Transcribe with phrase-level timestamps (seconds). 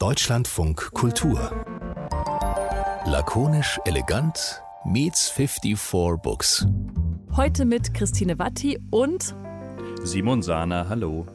[0.00, 1.52] Deutschlandfunk Kultur.
[3.04, 6.66] Lakonisch elegant meets 54 Books.
[7.36, 9.34] Heute mit Christine Watti und
[10.02, 11.26] Simon Sahner, hallo.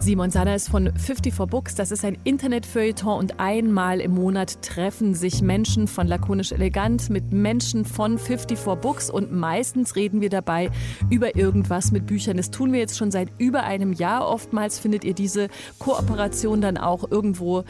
[0.00, 1.74] Simon Sana ist von 54 Books.
[1.74, 7.32] Das ist ein Internetfeuilleton und einmal im Monat treffen sich Menschen von Lakonisch Elegant mit
[7.32, 10.70] Menschen von 54 Books und meistens reden wir dabei
[11.10, 12.36] über irgendwas mit Büchern.
[12.36, 14.26] Das tun wir jetzt schon seit über einem Jahr.
[14.28, 15.48] Oftmals findet ihr diese
[15.78, 17.64] Kooperation dann auch irgendwo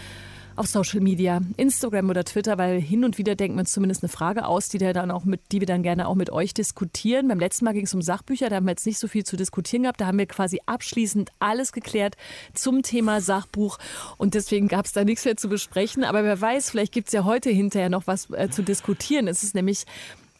[0.59, 4.09] auf Social Media, Instagram oder Twitter, weil hin und wieder denken wir uns zumindest eine
[4.09, 7.29] Frage aus, die, dann auch mit, die wir dann gerne auch mit euch diskutieren.
[7.29, 9.37] Beim letzten Mal ging es um Sachbücher, da haben wir jetzt nicht so viel zu
[9.37, 10.01] diskutieren gehabt.
[10.01, 12.16] Da haben wir quasi abschließend alles geklärt
[12.55, 13.79] zum Thema Sachbuch
[14.16, 16.05] und deswegen gab es da nichts mehr zu besprechen.
[16.05, 19.29] Aber wer weiß, vielleicht gibt es ja heute hinterher noch was äh, zu diskutieren.
[19.29, 19.85] Es ist nämlich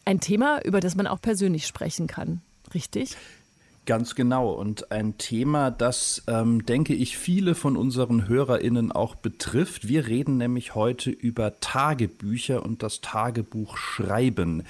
[0.05, 2.41] ein Thema, über das man auch persönlich sprechen kann.
[2.75, 3.17] Richtig?
[3.89, 4.51] Ganz genau.
[4.51, 9.89] Und ein Thema, das, ähm, denke ich, viele von unseren HörerInnen auch betrifft.
[9.89, 14.65] Wir reden nämlich heute über Tagebücher und das Tagebuch schreiben.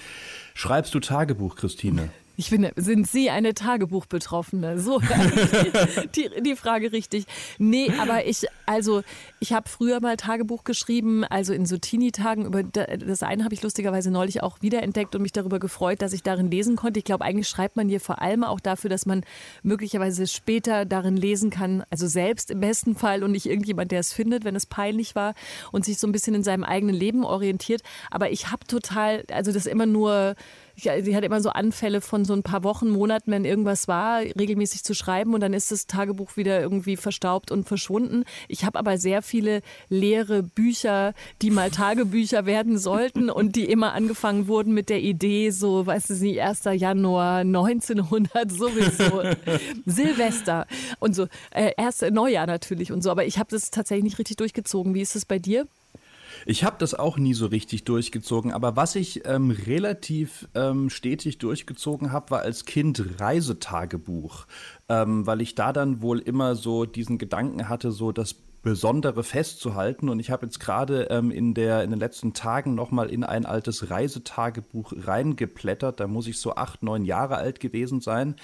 [0.54, 2.10] Schreibst du Tagebuch, Christine?
[2.38, 4.78] Ich finde, sind Sie eine Tagebuchbetroffene?
[4.78, 5.00] So,
[6.14, 7.26] die, die Frage richtig.
[7.58, 9.02] Nee, aber ich, also,
[9.40, 12.70] ich habe früher mal Tagebuch geschrieben, also in so Teenie-Tagen.
[12.72, 16.48] Das eine habe ich lustigerweise neulich auch wiederentdeckt und mich darüber gefreut, dass ich darin
[16.48, 17.00] lesen konnte.
[17.00, 19.24] Ich glaube, eigentlich schreibt man hier vor allem auch dafür, dass man
[19.64, 24.12] möglicherweise später darin lesen kann, also selbst im besten Fall und nicht irgendjemand, der es
[24.12, 25.34] findet, wenn es peinlich war
[25.72, 27.82] und sich so ein bisschen in seinem eigenen Leben orientiert.
[28.12, 30.36] Aber ich habe total, also das immer nur
[30.82, 34.84] sie hat immer so Anfälle von so ein paar Wochen, Monaten, wenn irgendwas war, regelmäßig
[34.84, 38.24] zu schreiben und dann ist das Tagebuch wieder irgendwie verstaubt und verschwunden.
[38.48, 43.92] Ich habe aber sehr viele leere Bücher, die mal Tagebücher werden sollten und die immer
[43.92, 46.64] angefangen wurden mit der Idee, so, weißt du nicht, 1.
[46.74, 49.22] Januar 1900 sowieso,
[49.86, 50.66] Silvester
[51.00, 54.36] und so, äh, erste Neujahr natürlich und so, aber ich habe das tatsächlich nicht richtig
[54.36, 54.94] durchgezogen.
[54.94, 55.66] Wie ist es bei dir?
[56.46, 61.38] Ich habe das auch nie so richtig durchgezogen, aber was ich ähm, relativ ähm, stetig
[61.38, 64.46] durchgezogen habe, war als Kind Reisetagebuch,
[64.88, 70.08] ähm, weil ich da dann wohl immer so diesen Gedanken hatte, so das Besondere festzuhalten.
[70.08, 73.90] Und ich habe jetzt gerade ähm, in, in den letzten Tagen nochmal in ein altes
[73.90, 76.00] Reisetagebuch reingeplättert.
[76.00, 78.34] Da muss ich so acht, neun Jahre alt gewesen sein.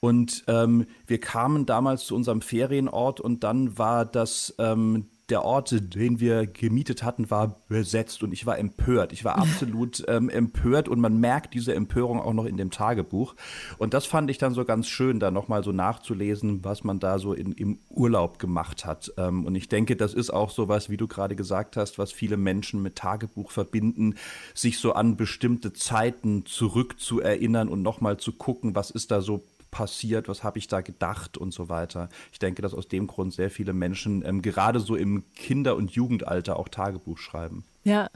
[0.00, 5.94] Und ähm, wir kamen damals zu unserem Ferienort und dann war das ähm, der Ort,
[5.94, 9.12] den wir gemietet hatten, war besetzt und ich war empört.
[9.12, 13.34] Ich war absolut ähm, empört und man merkt diese Empörung auch noch in dem Tagebuch.
[13.78, 17.18] Und das fand ich dann so ganz schön, da nochmal so nachzulesen, was man da
[17.18, 19.12] so in, im Urlaub gemacht hat.
[19.16, 22.12] Ähm, und ich denke, das ist auch so was, wie du gerade gesagt hast, was
[22.12, 24.16] viele Menschen mit Tagebuch verbinden,
[24.54, 30.28] sich so an bestimmte Zeiten zurückzuerinnern und nochmal zu gucken, was ist da so passiert,
[30.28, 32.08] was habe ich da gedacht und so weiter.
[32.30, 35.90] Ich denke, dass aus dem Grund sehr viele Menschen ähm, gerade so im Kinder- und
[35.90, 37.64] Jugendalter auch Tagebuch schreiben.
[37.82, 38.08] Ja,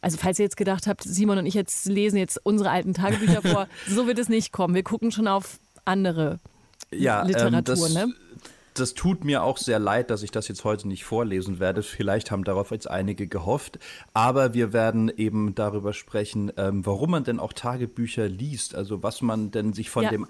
[0.00, 3.42] also falls ihr jetzt gedacht habt, Simon und ich jetzt lesen jetzt unsere alten Tagebücher
[3.48, 4.74] vor, so wird es nicht kommen.
[4.74, 6.40] Wir gucken schon auf andere
[6.90, 8.14] ja, Literatur, ähm, das, ne?
[8.74, 11.82] Das tut mir auch sehr leid, dass ich das jetzt heute nicht vorlesen werde.
[11.82, 13.78] Vielleicht haben darauf jetzt einige gehofft.
[14.14, 18.74] Aber wir werden eben darüber sprechen, ähm, warum man denn auch Tagebücher liest.
[18.74, 20.10] Also was man denn sich von ja.
[20.10, 20.26] dem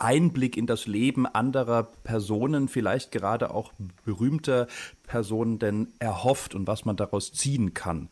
[0.00, 3.72] Einblick in das Leben anderer Personen, vielleicht gerade auch
[4.04, 4.66] berühmter
[5.02, 8.08] Personen denn erhofft und was man daraus ziehen kann.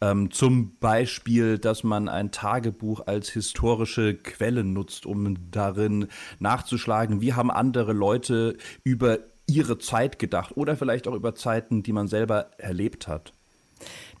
[0.00, 6.08] Ähm, zum Beispiel, dass man ein Tagebuch als historische Quelle nutzt, um darin
[6.38, 11.92] nachzuschlagen, wie haben andere Leute über ihre Zeit gedacht oder vielleicht auch über Zeiten, die
[11.92, 13.32] man selber erlebt hat.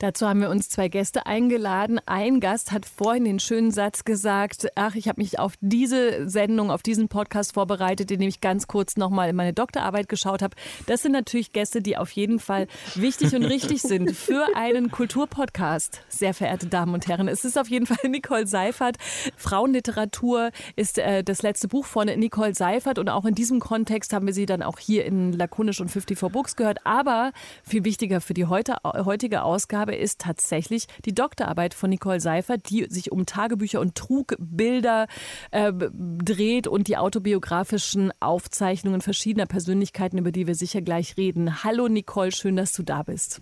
[0.00, 2.00] Dazu haben wir uns zwei Gäste eingeladen.
[2.06, 6.70] Ein Gast hat vorhin den schönen Satz gesagt, ach, ich habe mich auf diese Sendung,
[6.70, 10.56] auf diesen Podcast vorbereitet, indem ich ganz kurz nochmal in meine Doktorarbeit geschaut habe.
[10.86, 16.00] Das sind natürlich Gäste, die auf jeden Fall wichtig und richtig sind für einen Kulturpodcast,
[16.08, 17.28] sehr verehrte Damen und Herren.
[17.28, 18.96] Es ist auf jeden Fall Nicole Seifert.
[19.36, 24.24] Frauenliteratur ist äh, das letzte Buch von Nicole Seifert und auch in diesem Kontext haben
[24.24, 26.78] wir sie dann auch hier in Lakonisch und 54 Books gehört.
[26.86, 27.32] Aber
[27.64, 32.70] viel wichtiger für die heute, heutige Ausgabe habe, ist tatsächlich die Doktorarbeit von Nicole Seifert,
[32.70, 35.06] die sich um Tagebücher und Trugbilder
[35.50, 41.64] äh, dreht und die autobiografischen Aufzeichnungen verschiedener Persönlichkeiten, über die wir sicher gleich reden.
[41.64, 43.40] Hallo Nicole, schön, dass du da bist.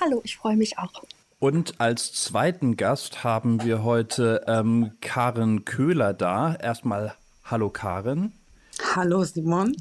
[0.00, 1.02] Hallo, ich freue mich auch.
[1.38, 6.54] Und als zweiten Gast haben wir heute ähm, Karen Köhler da.
[6.54, 7.14] Erstmal
[7.44, 8.32] Hallo Karen.
[8.94, 9.74] Hallo Simon.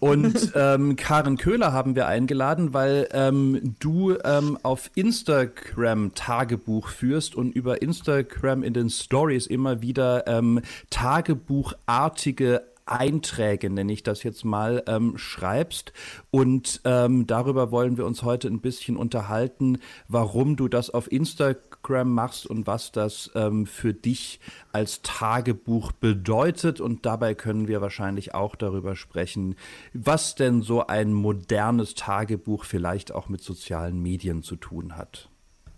[0.00, 7.34] Und ähm, Karen Köhler haben wir eingeladen, weil ähm, du ähm, auf Instagram Tagebuch führst
[7.34, 10.60] und über Instagram in den Stories immer wieder ähm,
[10.90, 15.92] tagebuchartige Einträge, nenne ich das jetzt mal, ähm, schreibst.
[16.30, 19.78] Und ähm, darüber wollen wir uns heute ein bisschen unterhalten,
[20.08, 24.40] warum du das auf Instagram machst und was das ähm, für dich
[24.72, 26.80] als Tagebuch bedeutet.
[26.80, 29.56] Und dabei können wir wahrscheinlich auch darüber sprechen,
[29.92, 35.30] was denn so ein modernes Tagebuch vielleicht auch mit sozialen Medien zu tun hat.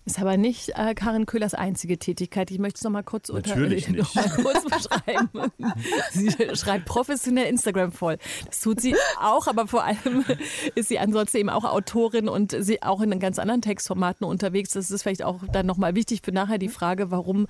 [0.06, 2.50] Ist aber nicht äh, Karin Köhlers einzige Tätigkeit.
[2.50, 4.02] Ich möchte es noch mal kurz, unter, Natürlich äh, nicht.
[4.02, 5.28] Noch mal kurz beschreiben.
[6.12, 8.16] sie schreibt professionell Instagram voll.
[8.46, 10.24] Das tut sie auch, aber vor allem
[10.74, 14.72] ist sie ansonsten eben auch Autorin und sie auch in ganz anderen Textformaten unterwegs.
[14.72, 17.46] Das ist vielleicht auch dann noch mal wichtig für nachher die Frage, warum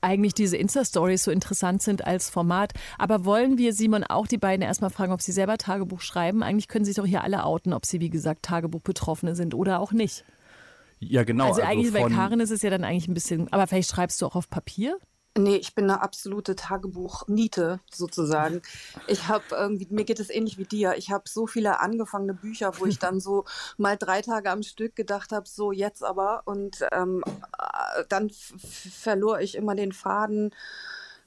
[0.00, 2.72] eigentlich diese Insta-Stories so interessant sind als Format.
[2.98, 6.42] Aber wollen wir, Simon, auch die beiden erstmal fragen, ob sie selber Tagebuch schreiben?
[6.42, 9.78] Eigentlich können sie sich doch hier alle outen, ob sie, wie gesagt, Tagebuch-Betroffene sind oder
[9.78, 10.24] auch nicht.
[11.08, 11.48] Ja, genau.
[11.48, 14.20] Also, also eigentlich bei Karin ist es ja dann eigentlich ein bisschen, aber vielleicht schreibst
[14.20, 14.98] du auch auf Papier?
[15.36, 18.60] Nee, ich bin eine absolute Tagebuch-Niete sozusagen.
[19.06, 20.94] Ich habe irgendwie, mir geht es ähnlich wie dir.
[20.98, 23.46] Ich habe so viele angefangene Bücher, wo ich dann so
[23.78, 26.42] mal drei Tage am Stück gedacht habe, so jetzt aber.
[26.44, 27.24] Und ähm,
[27.58, 30.50] äh, dann verlor ich immer den Faden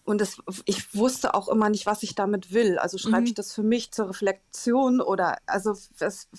[0.06, 2.78] und das, ich wusste auch immer nicht, was ich damit will.
[2.78, 3.25] Also schreibe mhm.
[3.25, 6.30] ich das für mich zur Reflexion oder also es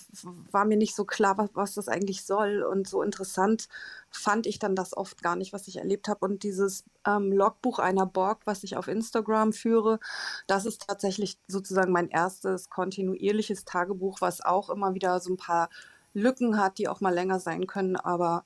[0.51, 2.63] war mir nicht so klar, was, was das eigentlich soll.
[2.63, 3.67] Und so interessant
[4.09, 6.25] fand ich dann das oft gar nicht, was ich erlebt habe.
[6.25, 9.99] Und dieses ähm, Logbuch einer Borg, was ich auf Instagram führe,
[10.47, 15.69] das ist tatsächlich sozusagen mein erstes kontinuierliches Tagebuch, was auch immer wieder so ein paar
[16.13, 17.97] Lücken hat, die auch mal länger sein können.
[17.97, 18.45] Aber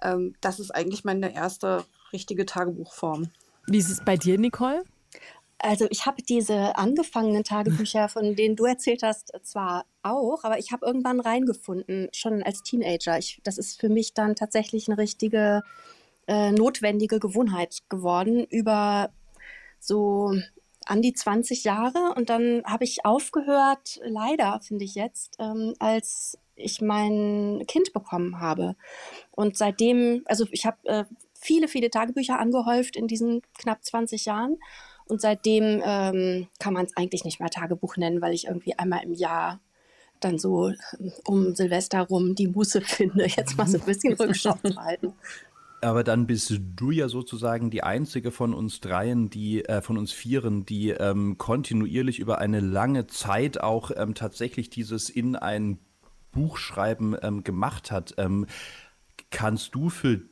[0.00, 3.30] ähm, das ist eigentlich meine erste richtige Tagebuchform.
[3.66, 4.84] Wie ist es bei dir, Nicole?
[5.58, 10.72] Also ich habe diese angefangenen Tagebücher, von denen du erzählt hast, zwar auch, aber ich
[10.72, 13.18] habe irgendwann reingefunden, schon als Teenager.
[13.18, 15.62] Ich, das ist für mich dann tatsächlich eine richtige
[16.26, 19.10] äh, notwendige Gewohnheit geworden über
[19.80, 20.34] so
[20.86, 22.12] an die 20 Jahre.
[22.14, 28.40] Und dann habe ich aufgehört, leider finde ich jetzt, ähm, als ich mein Kind bekommen
[28.40, 28.76] habe.
[29.30, 31.04] Und seitdem, also ich habe äh,
[31.44, 34.56] viele, viele Tagebücher angehäuft in diesen knapp 20 Jahren.
[35.06, 39.04] Und seitdem ähm, kann man es eigentlich nicht mehr Tagebuch nennen, weil ich irgendwie einmal
[39.04, 39.60] im Jahr
[40.20, 44.54] dann so ähm, um Silvester rum die Muße finde, jetzt mal so ein bisschen Rückschau
[44.64, 45.12] zu halten.
[45.82, 50.12] Aber dann bist du ja sozusagen die einzige von uns dreien, die äh, von uns
[50.12, 55.78] vieren, die ähm, kontinuierlich über eine lange Zeit auch ähm, tatsächlich dieses in ein
[56.32, 58.14] Buchschreiben ähm, gemacht hat.
[58.16, 58.46] Ähm,
[59.30, 60.22] kannst du für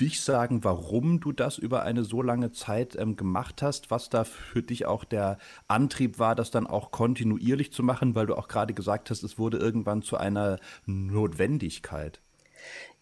[0.00, 4.24] dich sagen, warum du das über eine so lange Zeit ähm, gemacht hast, was da
[4.24, 5.38] für dich auch der
[5.68, 9.38] Antrieb war, das dann auch kontinuierlich zu machen, weil du auch gerade gesagt hast, es
[9.38, 12.20] wurde irgendwann zu einer Notwendigkeit.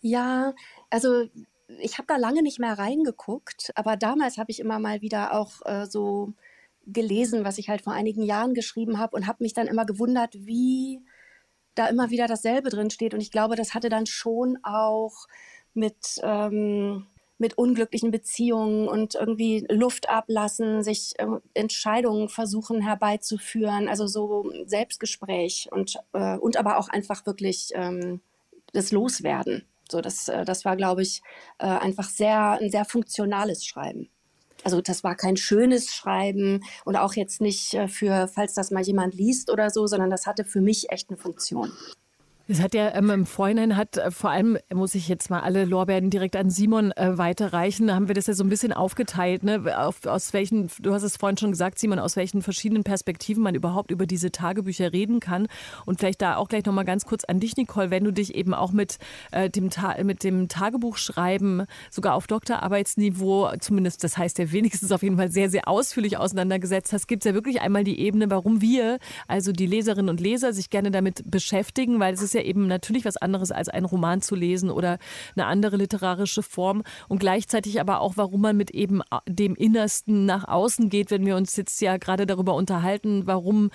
[0.00, 0.54] Ja,
[0.90, 1.28] also
[1.80, 5.60] ich habe da lange nicht mehr reingeguckt, aber damals habe ich immer mal wieder auch
[5.64, 6.32] äh, so
[6.86, 10.34] gelesen, was ich halt vor einigen Jahren geschrieben habe und habe mich dann immer gewundert,
[10.34, 11.02] wie
[11.74, 13.14] da immer wieder dasselbe drin steht.
[13.14, 15.26] Und ich glaube, das hatte dann schon auch
[15.74, 17.06] mit, ähm,
[17.38, 25.68] mit unglücklichen Beziehungen und irgendwie Luft ablassen, sich äh, Entscheidungen versuchen herbeizuführen, also so Selbstgespräch
[25.70, 28.20] und, äh, und aber auch einfach wirklich ähm,
[28.72, 29.64] das Loswerden.
[29.90, 31.22] So, das, äh, das war, glaube ich,
[31.58, 34.10] äh, einfach sehr, ein sehr funktionales Schreiben.
[34.64, 38.82] Also das war kein schönes Schreiben und auch jetzt nicht äh, für, falls das mal
[38.82, 41.72] jemand liest oder so, sondern das hatte für mich echt eine Funktion.
[42.50, 45.66] Es hat ja ähm, im Vorhinein hat äh, vor allem, muss ich jetzt mal alle
[45.66, 49.78] Lorbeeren direkt an Simon äh, weiterreichen, haben wir das ja so ein bisschen aufgeteilt, ne?
[49.78, 53.54] Auf, aus welchen, du hast es vorhin schon gesagt, Simon, aus welchen verschiedenen Perspektiven man
[53.54, 55.46] überhaupt über diese Tagebücher reden kann.
[55.84, 58.54] Und vielleicht da auch gleich nochmal ganz kurz an dich, Nicole, wenn du dich eben
[58.54, 58.96] auch mit,
[59.30, 65.02] äh, dem, Ta mit dem Tagebuchschreiben sogar auf Doktorarbeitsniveau, zumindest das heißt ja wenigstens auf
[65.02, 68.62] jeden Fall sehr, sehr ausführlich auseinandergesetzt hast, gibt es ja wirklich einmal die Ebene, warum
[68.62, 72.44] wir, also die Leserinnen und Leser, sich gerne damit beschäftigen, weil es ist ja ja
[72.44, 74.98] eben natürlich was anderes als einen Roman zu lesen oder
[75.36, 76.82] eine andere literarische Form.
[77.08, 81.36] Und gleichzeitig aber auch, warum man mit eben dem Innersten nach außen geht, wenn wir
[81.36, 83.70] uns jetzt ja gerade darüber unterhalten, warum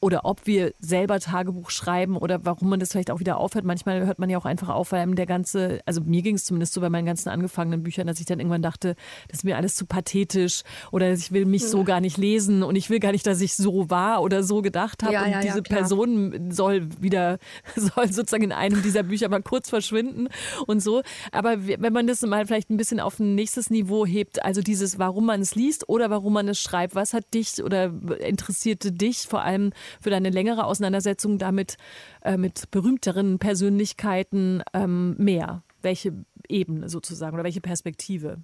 [0.00, 3.64] oder ob wir selber Tagebuch schreiben oder warum man das vielleicht auch wieder aufhört.
[3.64, 6.44] Manchmal hört man ja auch einfach auf, weil einem der ganze, also mir ging es
[6.44, 8.94] zumindest so bei meinen ganzen angefangenen Büchern, dass ich dann irgendwann dachte,
[9.26, 10.62] das ist mir alles zu pathetisch
[10.92, 13.56] oder ich will mich so gar nicht lesen und ich will gar nicht, dass ich
[13.56, 15.14] so war oder so gedacht habe.
[15.14, 17.38] Ja, und ja, diese ja, Person soll wieder,
[17.76, 20.28] soll sozusagen in einem dieser Bücher mal kurz verschwinden
[20.68, 21.02] und so.
[21.32, 25.00] Aber wenn man das mal vielleicht ein bisschen auf ein nächstes Niveau hebt, also dieses,
[25.00, 29.26] warum man es liest oder warum man es schreibt, was hat dich oder interessierte dich
[29.26, 31.76] vor allem für deine längere Auseinandersetzung damit
[32.22, 35.62] äh, mit berühmteren Persönlichkeiten ähm, mehr?
[35.82, 36.12] Welche
[36.48, 38.38] Ebene sozusagen oder welche Perspektive?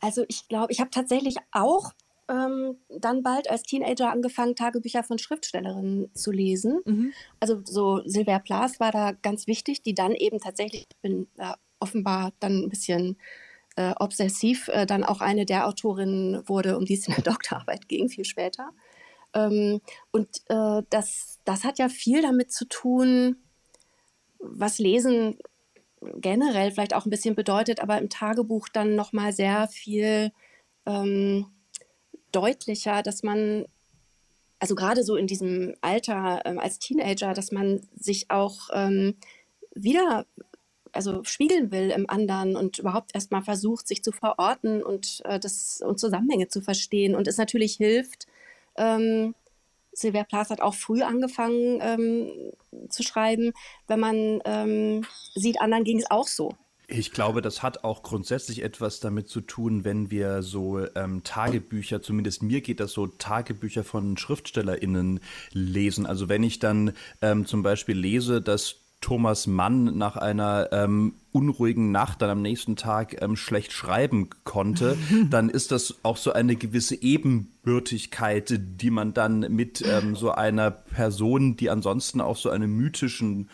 [0.00, 1.92] Also ich glaube, ich habe tatsächlich auch
[2.28, 6.80] ähm, dann bald als Teenager angefangen, Tagebücher von Schriftstellerinnen zu lesen.
[6.84, 7.12] Mhm.
[7.40, 11.52] Also so Sylvia Plath war da ganz wichtig, die dann eben tatsächlich, ich bin äh,
[11.80, 13.16] offenbar dann ein bisschen
[13.76, 17.88] äh, obsessiv, äh, dann auch eine der Autorinnen wurde, um die es in der Doktorarbeit
[17.88, 18.70] ging, viel später.
[19.34, 23.36] Ähm, und äh, das, das hat ja viel damit zu tun,
[24.38, 25.38] was Lesen
[26.16, 30.32] generell vielleicht auch ein bisschen bedeutet, aber im Tagebuch dann nochmal sehr viel
[30.86, 31.46] ähm,
[32.32, 33.66] deutlicher, dass man,
[34.58, 39.16] also gerade so in diesem Alter ähm, als Teenager, dass man sich auch ähm,
[39.74, 40.26] wieder
[40.92, 45.80] also spiegeln will im anderen und überhaupt erstmal versucht, sich zu verorten und äh, das
[45.82, 48.26] und Zusammenhänge zu verstehen und es natürlich hilft.
[48.76, 49.34] Ähm,
[49.92, 52.52] Sylvia Plath hat auch früh angefangen ähm,
[52.88, 53.52] zu schreiben.
[53.86, 56.54] Wenn man ähm, sieht, anderen ging es auch so.
[56.88, 62.02] Ich glaube, das hat auch grundsätzlich etwas damit zu tun, wenn wir so ähm, Tagebücher,
[62.02, 65.20] zumindest mir geht das so, Tagebücher von SchriftstellerInnen
[65.52, 66.04] lesen.
[66.04, 71.92] Also wenn ich dann ähm, zum Beispiel lese, dass Thomas Mann nach einer ähm, unruhigen
[71.92, 74.96] Nacht dann am nächsten Tag ähm, schlecht schreiben konnte,
[75.30, 80.70] dann ist das auch so eine gewisse Ebenbürtigkeit, die man dann mit ähm, so einer
[80.70, 83.50] Person, die ansonsten auf so einem mythischen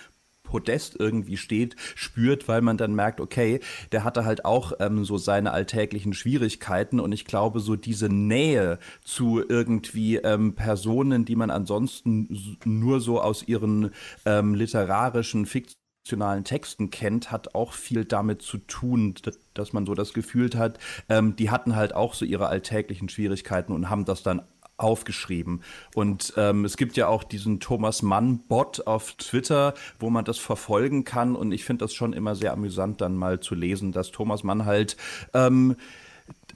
[0.49, 3.61] Podest irgendwie steht, spürt, weil man dann merkt, okay,
[3.93, 7.01] der hatte halt auch ähm, so seine alltäglichen Schwierigkeiten.
[7.01, 13.21] Und ich glaube, so diese Nähe zu irgendwie ähm, Personen, die man ansonsten nur so
[13.21, 13.91] aus ihren
[14.25, 19.15] ähm, literarischen fiktionalen Texten kennt, hat auch viel damit zu tun,
[19.53, 20.79] dass man so das Gefühl hat,
[21.11, 24.41] ähm, die hatten halt auch so ihre alltäglichen Schwierigkeiten und haben das dann
[24.79, 25.63] aufgeschrieben.
[25.95, 31.05] Und ähm, es gibt ja auch diesen Thomas Mann-Bot auf Twitter, wo man das verfolgen
[31.05, 31.37] kann.
[31.37, 34.65] Und ich finde das schon immer sehr amüsant, dann mal zu lesen, dass Thomas Mann
[34.65, 34.97] halt
[35.35, 35.77] ähm,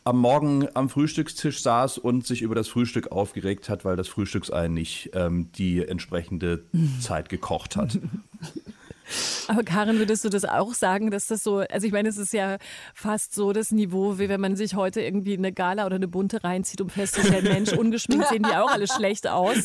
[0.05, 4.69] am Morgen am Frühstückstisch saß und sich über das Frühstück aufgeregt hat, weil das Frühstücksei
[4.69, 6.65] nicht ähm, die entsprechende
[7.01, 7.99] Zeit gekocht hat.
[9.49, 12.33] Aber Karin, würdest du das auch sagen, dass das so, also ich meine, es ist
[12.33, 12.59] ja
[12.95, 16.45] fast so das Niveau, wie wenn man sich heute irgendwie eine Gala oder eine bunte
[16.45, 19.57] reinzieht, um festzustellen, Mensch, ungeschminkt sehen die auch alle schlecht aus.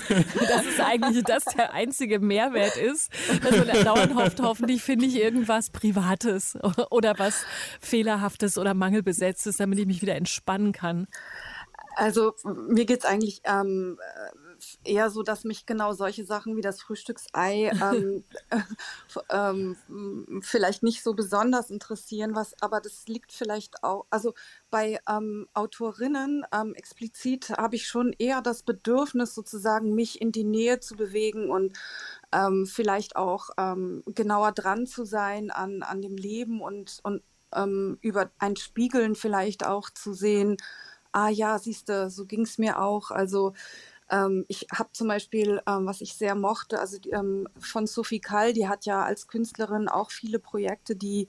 [0.48, 3.12] Das ist eigentlich das der einzige Mehrwert ist,
[3.44, 6.58] dass man dauernd hofft, hoffentlich finde ich irgendwas Privates
[6.89, 7.46] oder was
[7.80, 11.08] Fehlerhaftes oder Mangelbesetztes, damit ich mich wieder entspannen kann.
[11.96, 12.34] Also
[12.70, 13.98] mir geht es eigentlich ähm,
[14.84, 18.60] eher so, dass mich genau solche Sachen wie das Frühstücksei ähm, äh,
[19.30, 24.34] ähm, vielleicht nicht so besonders interessieren, was, aber das liegt vielleicht auch, also
[24.70, 30.44] bei ähm, Autorinnen ähm, explizit habe ich schon eher das Bedürfnis, sozusagen mich in die
[30.44, 31.78] Nähe zu bewegen und
[32.32, 37.24] ähm, vielleicht auch ähm, genauer dran zu sein an, an dem Leben und, und
[38.02, 40.58] über ein Spiegeln vielleicht auch zu sehen,
[41.12, 43.12] ah ja, siehst du, so ging es mir auch.
[43.12, 43.54] Also
[44.10, 48.54] ähm, ich habe zum Beispiel, ähm, was ich sehr mochte, also ähm, von Sophie Kall,
[48.54, 51.28] die hat ja als Künstlerin auch viele Projekte, die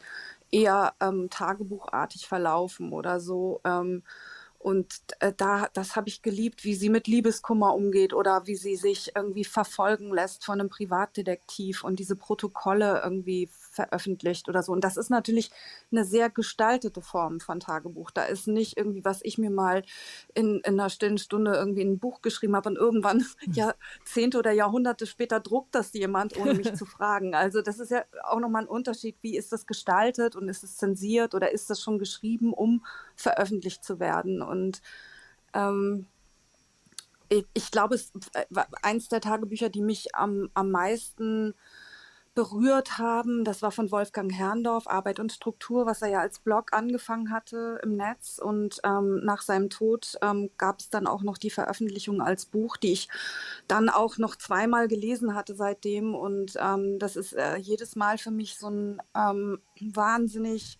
[0.50, 3.60] eher ähm, tagebuchartig verlaufen oder so.
[3.64, 4.02] Ähm,
[4.58, 8.76] und äh, da, das habe ich geliebt, wie sie mit Liebeskummer umgeht oder wie sie
[8.76, 14.72] sich irgendwie verfolgen lässt von einem Privatdetektiv und diese Protokolle irgendwie veröffentlicht oder so.
[14.72, 15.52] Und das ist natürlich
[15.92, 18.10] eine sehr gestaltete Form von Tagebuch.
[18.10, 19.84] Da ist nicht irgendwie, was ich mir mal
[20.34, 23.24] in, in einer stillen Stunde irgendwie in ein Buch geschrieben habe und irgendwann.
[23.52, 27.36] Jahrzehnte oder Jahrhunderte später druckt das jemand, ohne mich zu fragen.
[27.36, 29.16] Also das ist ja auch nochmal ein Unterschied.
[29.22, 33.84] Wie ist das gestaltet und ist es zensiert oder ist das schon geschrieben, um veröffentlicht
[33.84, 34.42] zu werden?
[34.42, 34.82] Und
[35.54, 36.06] ähm,
[37.28, 38.44] ich, ich glaube, es äh,
[38.82, 41.54] eins der Tagebücher, die mich am, am meisten
[42.38, 43.42] berührt haben.
[43.42, 47.80] Das war von Wolfgang Herrndorf, Arbeit und Struktur, was er ja als Blog angefangen hatte
[47.82, 48.38] im Netz.
[48.40, 52.76] Und ähm, nach seinem Tod ähm, gab es dann auch noch die Veröffentlichung als Buch,
[52.76, 53.08] die ich
[53.66, 56.14] dann auch noch zweimal gelesen hatte seitdem.
[56.14, 60.78] Und ähm, das ist äh, jedes Mal für mich so ein ähm, wahnsinnig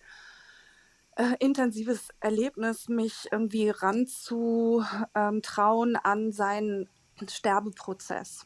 [1.17, 6.87] äh, intensives Erlebnis, mich irgendwie ranzutrauen an seinen
[7.27, 8.45] Sterbeprozess.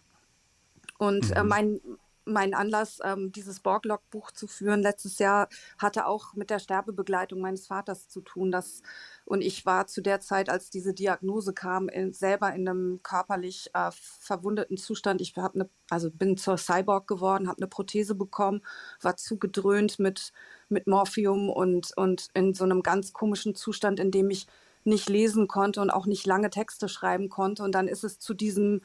[0.97, 1.49] Und äh, mhm.
[1.49, 1.79] mein,
[2.25, 7.67] mein Anlass, ähm, dieses Borglog-Buch zu führen letztes Jahr, hatte auch mit der Sterbebegleitung meines
[7.67, 8.51] Vaters zu tun.
[8.51, 8.81] Das,
[9.25, 13.69] und ich war zu der Zeit, als diese Diagnose kam, in, selber in einem körperlich
[13.73, 15.21] äh, verwundeten Zustand.
[15.21, 18.61] Ich hab ne, also bin zur Cyborg geworden, habe eine Prothese bekommen,
[19.01, 20.31] war zugedröhnt mit,
[20.69, 24.47] mit Morphium und, und in so einem ganz komischen Zustand, in dem ich
[24.85, 27.63] nicht lesen konnte und auch nicht lange Texte schreiben konnte.
[27.63, 28.81] Und dann ist es zu diesem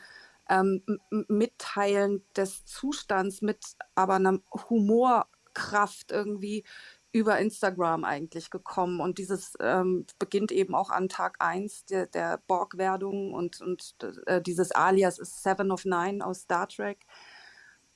[0.49, 3.65] ähm, Mitteilen des Zustands mit
[3.95, 6.65] aber einem Humor Kraft irgendwie
[7.13, 9.01] über Instagram eigentlich gekommen.
[9.01, 14.43] Und dieses ähm, beginnt eben auch an Tag 1 der, der Borg-Werdung und, und äh,
[14.43, 17.07] dieses Alias ist Seven of Nine aus Star Trek.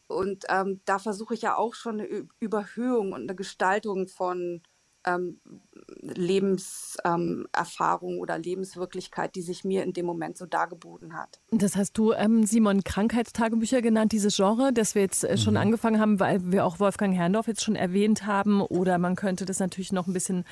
[0.08, 4.62] Und ähm, da versuche ich ja auch schon eine Überhöhung und eine Gestaltung von
[5.04, 5.40] ähm,
[6.00, 11.40] Lebenserfahrung ähm, oder Lebenswirklichkeit, die sich mir in dem Moment so dargeboten hat.
[11.50, 15.60] Das hast du, ähm, Simon, Krankheitstagebücher genannt, dieses Genre, das wir jetzt äh, schon mhm.
[15.60, 18.60] angefangen haben, weil wir auch Wolfgang Herrndorf jetzt schon erwähnt haben.
[18.60, 20.44] Oder man könnte das natürlich noch ein bisschen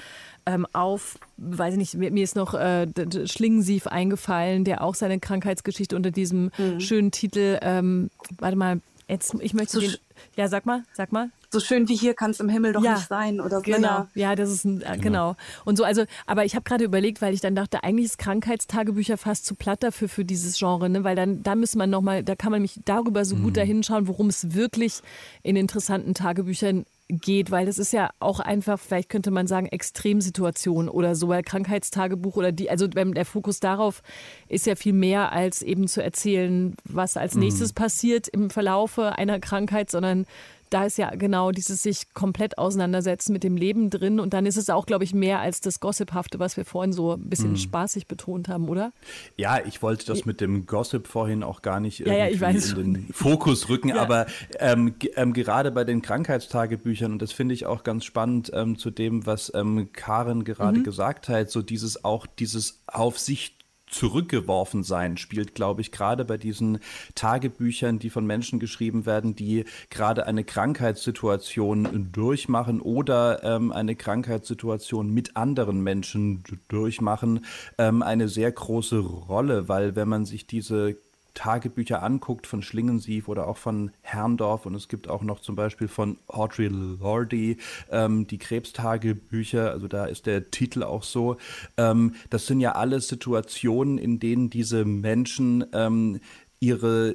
[0.46, 2.86] ähm, auf, weiß ich nicht, mir, mir ist noch äh,
[3.26, 6.80] Schlingensief eingefallen, der auch seine Krankheitsgeschichte unter diesem mhm.
[6.80, 9.96] schönen Titel, ähm, warte mal, jetzt, ich möchte so den,
[10.36, 12.94] ja, sag mal, sag mal so schön wie hier kann es im Himmel doch ja,
[12.94, 14.08] nicht sein oder genau ja.
[14.14, 15.00] ja das ist ein, äh, genau.
[15.00, 15.36] genau.
[15.64, 19.16] und so also aber ich habe gerade überlegt weil ich dann dachte eigentlich ist Krankheitstagebücher
[19.16, 22.22] fast zu platt dafür für dieses Genre ne weil dann da müsste man noch mal
[22.22, 23.44] da kann man mich darüber so mhm.
[23.44, 25.00] gut dahinschauen worum es wirklich
[25.42, 30.88] in interessanten Tagebüchern geht, weil das ist ja auch einfach, vielleicht könnte man sagen, Extremsituation
[30.88, 34.02] oder so, ein Krankheitstagebuch oder die, also der Fokus darauf
[34.48, 37.40] ist ja viel mehr als eben zu erzählen, was als mhm.
[37.40, 37.74] nächstes mhm.
[37.74, 40.26] passiert im Verlaufe einer Krankheit, sondern
[40.70, 44.20] da ist ja genau dieses sich komplett auseinandersetzen mit dem Leben drin.
[44.20, 47.14] Und dann ist es auch, glaube ich, mehr als das Gossiphafte, was wir vorhin so
[47.14, 47.56] ein bisschen mm.
[47.56, 48.92] spaßig betont haben, oder?
[49.36, 53.08] Ja, ich wollte das mit dem Gossip vorhin auch gar nicht ja, ja, in den
[53.12, 53.96] Fokus rücken, ja.
[53.96, 54.26] aber
[54.58, 58.90] ähm, ähm, gerade bei den Krankheitstagebüchern, und das finde ich auch ganz spannend ähm, zu
[58.90, 60.84] dem, was ähm, Karen gerade mhm.
[60.84, 63.59] gesagt hat, so dieses auch dieses auf sich
[63.90, 66.78] zurückgeworfen sein spielt, glaube ich, gerade bei diesen
[67.14, 75.10] Tagebüchern, die von Menschen geschrieben werden, die gerade eine Krankheitssituation durchmachen oder ähm, eine Krankheitssituation
[75.10, 77.44] mit anderen Menschen durchmachen,
[77.78, 80.96] ähm, eine sehr große Rolle, weil wenn man sich diese
[81.34, 85.88] Tagebücher anguckt von Schlingensief oder auch von Herrndorf und es gibt auch noch zum Beispiel
[85.88, 87.58] von Audrey Lordy
[87.90, 91.36] ähm, die Krebstagebücher, also da ist der Titel auch so.
[91.76, 96.20] Ähm, das sind ja alles Situationen, in denen diese Menschen ähm,
[96.58, 97.14] ihre,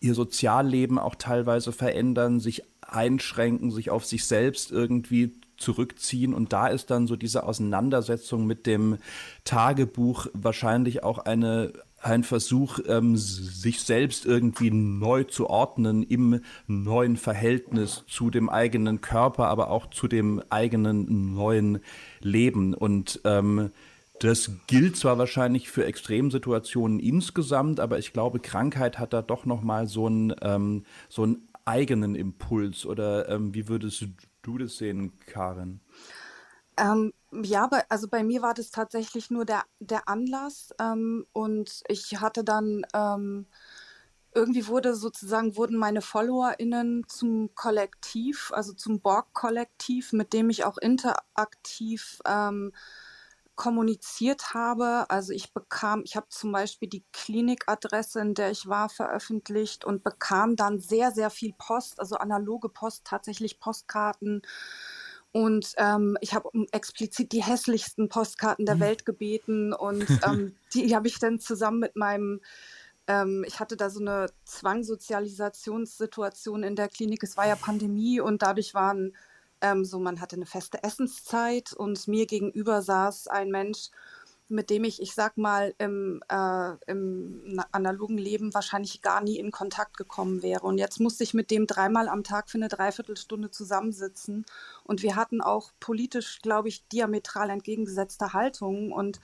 [0.00, 6.34] ihr Sozialleben auch teilweise verändern, sich einschränken, sich auf sich selbst irgendwie zurückziehen.
[6.34, 8.98] Und da ist dann so diese Auseinandersetzung mit dem
[9.44, 11.72] Tagebuch wahrscheinlich auch eine
[12.04, 19.00] ein Versuch, ähm, sich selbst irgendwie neu zu ordnen im neuen Verhältnis zu dem eigenen
[19.00, 21.80] Körper, aber auch zu dem eigenen neuen
[22.20, 22.74] Leben.
[22.74, 23.70] Und ähm,
[24.20, 29.62] das gilt zwar wahrscheinlich für Extremsituationen insgesamt, aber ich glaube, Krankheit hat da doch noch
[29.62, 32.86] mal so einen ähm, so einen eigenen Impuls.
[32.86, 34.06] Oder ähm, wie würdest
[34.42, 35.80] du das sehen, Karin?
[36.76, 42.20] Ähm, ja, also bei mir war das tatsächlich nur der, der Anlass ähm, und ich
[42.20, 43.46] hatte dann ähm,
[44.34, 50.76] irgendwie wurde sozusagen wurden meine FollowerInnen zum Kollektiv, also zum Borg-Kollektiv, mit dem ich auch
[50.78, 52.72] interaktiv ähm,
[53.54, 55.06] kommuniziert habe.
[55.08, 60.02] Also ich bekam, ich habe zum Beispiel die Klinikadresse, in der ich war, veröffentlicht und
[60.02, 64.42] bekam dann sehr, sehr viel Post, also analoge Post, tatsächlich Postkarten
[65.34, 68.80] und ähm, ich habe um explizit die hässlichsten Postkarten der mhm.
[68.80, 72.40] Welt gebeten und ähm, die habe ich dann zusammen mit meinem,
[73.08, 77.24] ähm, ich hatte da so eine Zwangssozialisationssituation in der Klinik.
[77.24, 79.16] Es war ja Pandemie und dadurch waren
[79.60, 83.90] ähm, so, man hatte eine feste Essenszeit und mir gegenüber saß ein Mensch,
[84.48, 89.50] mit dem ich, ich sag mal, im, äh, im analogen Leben wahrscheinlich gar nie in
[89.50, 90.66] Kontakt gekommen wäre.
[90.66, 94.44] Und jetzt musste ich mit dem dreimal am Tag für eine Dreiviertelstunde zusammensitzen.
[94.84, 98.92] Und wir hatten auch politisch, glaube ich, diametral entgegengesetzte Haltungen.
[98.92, 99.20] Und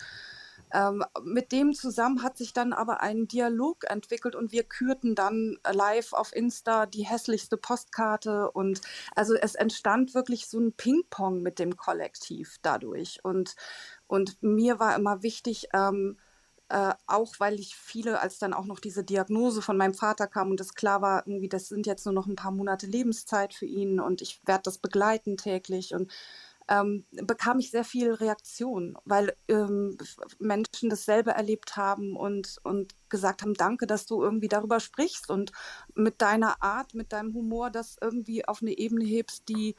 [0.72, 5.58] ähm, mit dem zusammen hat sich dann aber ein Dialog entwickelt und wir kürten dann
[5.68, 8.80] live auf Insta die hässlichste Postkarte und
[9.16, 13.56] also es entstand wirklich so ein Ping-Pong mit dem Kollektiv dadurch und
[14.10, 16.18] und mir war immer wichtig, ähm,
[16.68, 20.50] äh, auch weil ich viele, als dann auch noch diese Diagnose von meinem Vater kam
[20.50, 23.66] und es klar war, irgendwie, das sind jetzt nur noch ein paar Monate Lebenszeit für
[23.66, 26.12] ihn und ich werde das begleiten täglich und
[26.68, 29.96] ähm, bekam ich sehr viel Reaktion, weil ähm,
[30.40, 35.52] Menschen dasselbe erlebt haben und, und gesagt haben, danke, dass du irgendwie darüber sprichst und
[35.94, 39.74] mit deiner Art, mit deinem Humor das irgendwie auf eine Ebene hebst, die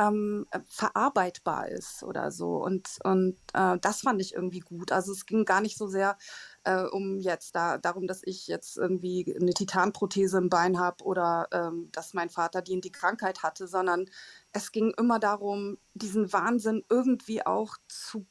[0.00, 2.56] ähm, verarbeitbar ist oder so.
[2.56, 4.92] Und, und äh, das fand ich irgendwie gut.
[4.92, 6.16] Also es ging gar nicht so sehr
[6.64, 11.48] äh, um jetzt da darum, dass ich jetzt irgendwie eine Titanprothese im Bein habe oder
[11.52, 14.06] ähm, dass mein Vater die in die Krankheit hatte, sondern
[14.52, 18.26] es ging immer darum, diesen Wahnsinn irgendwie auch zu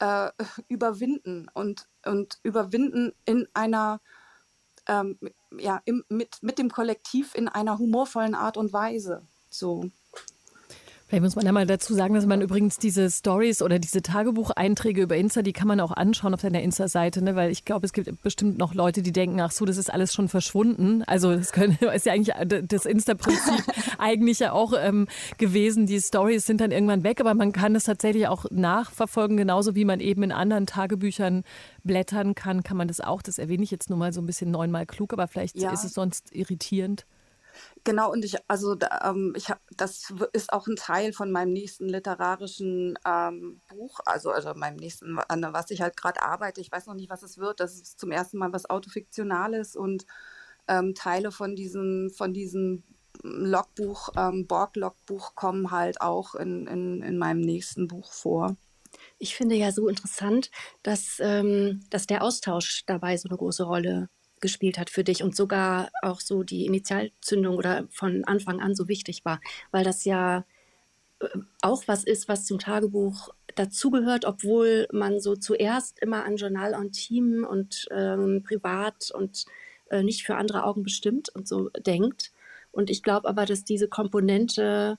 [0.00, 0.30] äh,
[0.68, 4.00] überwinden und, und überwinden in einer
[4.88, 5.18] ähm,
[5.56, 9.22] ja, im, mit, mit dem Kollektiv in einer humorvollen Art und Weise.
[9.50, 9.90] So.
[11.08, 15.02] Vielleicht muss man ja mal dazu sagen, dass man übrigens diese Stories oder diese Tagebucheinträge
[15.02, 17.36] über Insta, die kann man auch anschauen auf seiner Insta-Seite, ne?
[17.36, 20.12] weil ich glaube, es gibt bestimmt noch Leute, die denken, ach so, das ist alles
[20.12, 21.04] schon verschwunden.
[21.04, 22.34] Also das können, ist ja eigentlich
[22.66, 23.64] das Insta-Prinzip
[23.98, 25.06] eigentlich ja auch ähm,
[25.38, 25.86] gewesen.
[25.86, 29.84] Die Stories sind dann irgendwann weg, aber man kann es tatsächlich auch nachverfolgen, genauso wie
[29.84, 31.44] man eben in anderen Tagebüchern
[31.84, 33.22] blättern kann, kann man das auch.
[33.22, 35.70] Das erwähne ich jetzt nur mal so ein bisschen neunmal klug, aber vielleicht ja.
[35.70, 37.06] ist es sonst irritierend.
[37.84, 41.88] Genau, und ich, also ähm, ich hab, das ist auch ein Teil von meinem nächsten
[41.88, 46.60] literarischen ähm, Buch, also, also meinem nächsten, an was ich halt gerade arbeite.
[46.60, 47.60] Ich weiß noch nicht, was es wird.
[47.60, 50.06] Das ist zum ersten Mal was Autofiktionales und
[50.68, 52.82] ähm, Teile von diesem, von diesem
[53.22, 58.56] Logbuch, ähm, Borg-Logbuch kommen halt auch in, in, in meinem nächsten Buch vor.
[59.18, 60.50] Ich finde ja so interessant,
[60.82, 64.08] dass, ähm, dass der Austausch dabei so eine große Rolle
[64.40, 68.88] gespielt hat für dich und sogar auch so die Initialzündung oder von Anfang an so
[68.88, 70.44] wichtig war, weil das ja
[71.20, 71.28] äh,
[71.62, 77.48] auch was ist, was zum Tagebuch dazugehört, obwohl man so zuerst immer an Journal Intime
[77.48, 79.46] und ähm, privat und
[79.90, 82.32] äh, nicht für andere Augen bestimmt und so denkt.
[82.72, 84.98] Und ich glaube aber, dass diese Komponente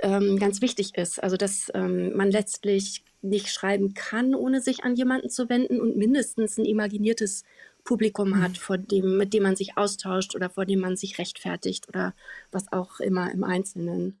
[0.00, 1.22] ähm, ganz wichtig ist.
[1.22, 5.96] Also dass ähm, man letztlich nicht schreiben kann, ohne sich an jemanden zu wenden und
[5.96, 7.44] mindestens ein imaginiertes
[7.84, 8.42] Publikum mhm.
[8.42, 12.14] hat, vor dem, mit dem man sich austauscht oder vor dem man sich rechtfertigt oder
[12.52, 14.18] was auch immer im Einzelnen.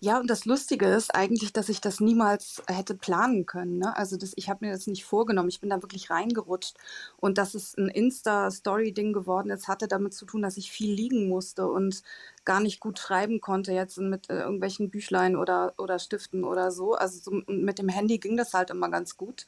[0.00, 3.78] Ja, und das Lustige ist eigentlich, dass ich das niemals hätte planen können.
[3.78, 3.96] Ne?
[3.96, 5.48] Also das, ich habe mir das nicht vorgenommen.
[5.48, 6.76] Ich bin da wirklich reingerutscht.
[7.16, 11.28] Und dass es ein Insta-Story-Ding geworden ist, hatte damit zu tun, dass ich viel liegen
[11.28, 12.02] musste und
[12.44, 16.94] gar nicht gut schreiben konnte jetzt mit äh, irgendwelchen Büchlein oder, oder Stiften oder so.
[16.94, 19.46] Also so, mit dem Handy ging das halt immer ganz gut.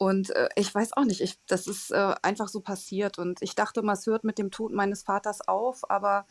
[0.00, 3.18] Und äh, ich weiß auch nicht, ich, das ist äh, einfach so passiert.
[3.18, 6.26] Und ich dachte immer, es hört mit dem Tod meines Vaters auf, aber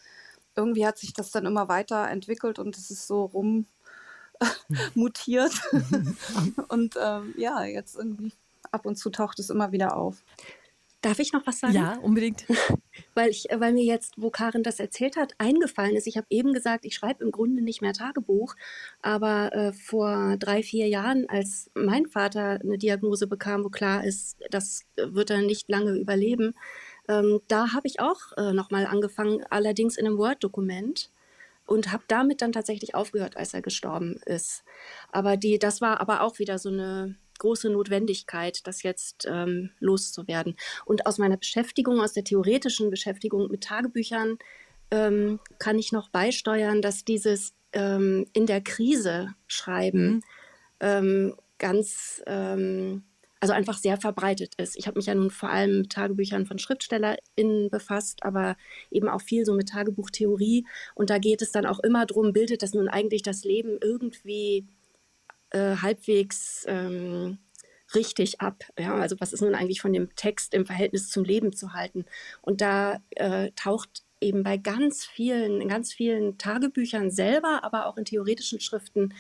[0.55, 3.67] irgendwie hat sich das dann immer weiterentwickelt und es ist so rum
[4.95, 5.53] mutiert.
[6.69, 8.34] und ähm, ja, jetzt irgendwie
[8.71, 10.23] ab und zu taucht es immer wieder auf.
[11.01, 11.75] Darf ich noch was sagen?
[11.75, 12.45] Ja, unbedingt.
[13.15, 16.07] weil, ich, weil mir jetzt, wo Karin das erzählt hat, eingefallen ist.
[16.07, 18.55] Ich habe eben gesagt, ich schreibe im Grunde nicht mehr Tagebuch.
[19.01, 24.38] Aber äh, vor drei, vier Jahren, als mein Vater eine Diagnose bekam, wo klar ist,
[24.49, 26.53] das wird er nicht lange überleben,
[27.07, 31.09] ähm, da habe ich auch äh, nochmal angefangen, allerdings in einem Word-Dokument
[31.65, 34.63] und habe damit dann tatsächlich aufgehört, als er gestorben ist.
[35.12, 40.56] Aber die, das war aber auch wieder so eine große Notwendigkeit, das jetzt ähm, loszuwerden.
[40.86, 44.38] Und aus meiner Beschäftigung, aus der theoretischen Beschäftigung mit Tagebüchern,
[44.91, 50.21] ähm, kann ich noch beisteuern, dass dieses ähm, in der Krise schreiben mhm.
[50.82, 53.04] Ähm, ganz, ähm,
[53.41, 54.78] also einfach sehr verbreitet ist.
[54.78, 58.56] Ich habe mich ja nun vor allem mit Tagebüchern von SchriftstellerInnen befasst, aber
[58.89, 60.65] eben auch viel so mit Tagebuchtheorie.
[60.95, 64.67] Und da geht es dann auch immer darum, bildet das nun eigentlich das Leben irgendwie
[65.51, 67.39] äh, halbwegs ähm,
[67.95, 68.63] richtig ab.
[68.77, 68.95] Ja?
[68.95, 72.05] Also was ist nun eigentlich von dem Text im Verhältnis zum Leben zu halten?
[72.41, 78.05] Und da äh, taucht eben bei ganz vielen, ganz vielen Tagebüchern selber, aber auch in
[78.05, 79.13] theoretischen Schriften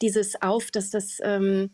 [0.00, 1.70] dieses auf, dass das ähm,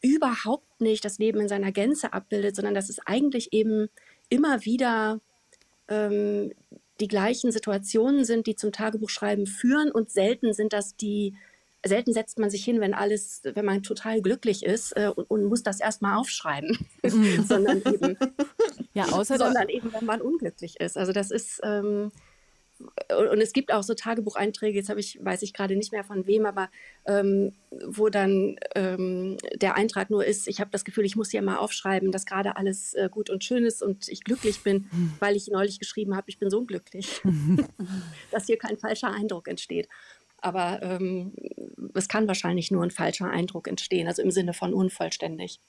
[0.00, 3.88] überhaupt nicht das Leben in seiner Gänze abbildet, sondern dass es eigentlich eben
[4.28, 5.20] immer wieder
[5.88, 6.52] ähm,
[7.00, 11.34] die gleichen Situationen sind, die zum Tagebuchschreiben führen und selten sind das die
[11.88, 15.44] selten setzt man sich hin, wenn alles, wenn man total glücklich ist äh, und, und,
[15.44, 17.44] muss das erstmal aufschreiben, mhm.
[17.48, 18.16] sondern eben,
[18.94, 20.96] ja, außer sondern eben, wenn man unglücklich ist.
[20.96, 22.10] Also das ist ähm,
[22.78, 26.26] und es gibt auch so Tagebucheinträge, jetzt habe ich, weiß ich gerade nicht mehr von
[26.26, 26.68] wem, aber
[27.06, 27.52] ähm,
[27.86, 31.56] wo dann ähm, der Eintrag nur ist, ich habe das Gefühl, ich muss hier mal
[31.56, 35.12] aufschreiben, dass gerade alles äh, gut und schön ist und ich glücklich bin, mhm.
[35.20, 37.22] weil ich neulich geschrieben habe, ich bin so unglücklich,
[38.30, 39.88] dass hier kein falscher Eindruck entsteht.
[40.38, 41.32] Aber ähm,
[41.94, 45.60] es kann wahrscheinlich nur ein falscher Eindruck entstehen, also im Sinne von unvollständig.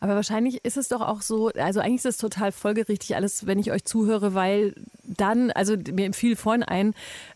[0.00, 3.58] Aber wahrscheinlich ist es doch auch so, also eigentlich ist es total folgerichtig alles, wenn
[3.58, 6.94] ich euch zuhöre, weil dann, also mir fiel vorhin ein,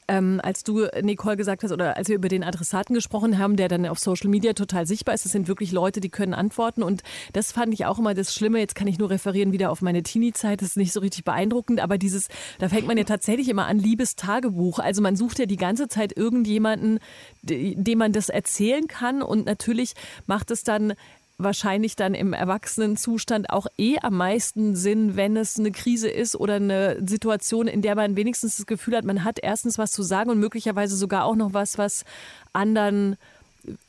[0.08, 3.68] ähm, als du, Nicole, gesagt hast, oder als wir über den Adressaten gesprochen haben, der
[3.68, 6.82] dann auf Social Media total sichtbar ist, das sind wirklich Leute, die können antworten.
[6.82, 7.02] Und
[7.34, 8.58] das fand ich auch immer das Schlimme.
[8.58, 10.62] Jetzt kann ich nur referieren wieder auf meine Teenie-Zeit.
[10.62, 13.78] Das ist nicht so richtig beeindruckend, aber dieses, da fängt man ja tatsächlich immer an,
[13.78, 14.78] Liebestagebuch.
[14.78, 17.00] Also man sucht ja die ganze Zeit irgendjemanden,
[17.42, 19.20] dem man das erzählen kann.
[19.20, 19.92] Und natürlich
[20.26, 20.94] macht es dann
[21.38, 26.56] wahrscheinlich dann im Erwachsenenzustand auch eh am meisten Sinn, wenn es eine Krise ist oder
[26.56, 30.30] eine Situation, in der man wenigstens das Gefühl hat, man hat erstens was zu sagen
[30.30, 32.04] und möglicherweise sogar auch noch was, was
[32.52, 33.16] anderen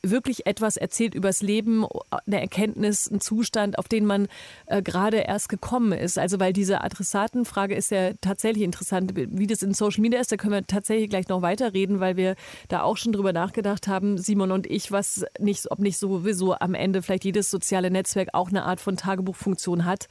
[0.02, 1.86] wirklich etwas erzählt übers Leben,
[2.26, 4.28] eine Erkenntnis, ein Zustand, auf den man
[4.66, 6.18] äh, gerade erst gekommen ist.
[6.18, 9.12] Also weil diese Adressatenfrage ist ja tatsächlich interessant.
[9.14, 12.36] Wie das in Social Media ist, da können wir tatsächlich gleich noch weiterreden, weil wir
[12.68, 16.74] da auch schon drüber nachgedacht haben, Simon und ich, was nicht, ob nicht sowieso am
[16.74, 20.08] Ende vielleicht jedes soziale Netzwerk auch eine Art von Tagebuchfunktion hat.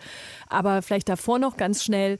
[0.47, 2.17] Aber vielleicht davor noch ganz schnell,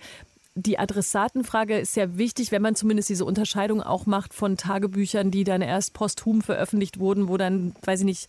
[0.61, 5.45] die Adressatenfrage ist ja wichtig, wenn man zumindest diese Unterscheidung auch macht von Tagebüchern, die
[5.45, 8.27] dann erst posthum veröffentlicht wurden, wo dann, weiß ich nicht,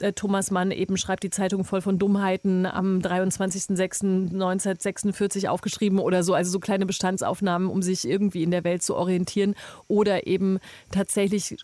[0.00, 6.34] äh, Thomas Mann eben schreibt die Zeitung voll von Dummheiten am 23.06.1946 aufgeschrieben oder so,
[6.34, 9.54] also so kleine Bestandsaufnahmen, um sich irgendwie in der Welt zu orientieren
[9.88, 10.58] oder eben
[10.90, 11.56] tatsächlich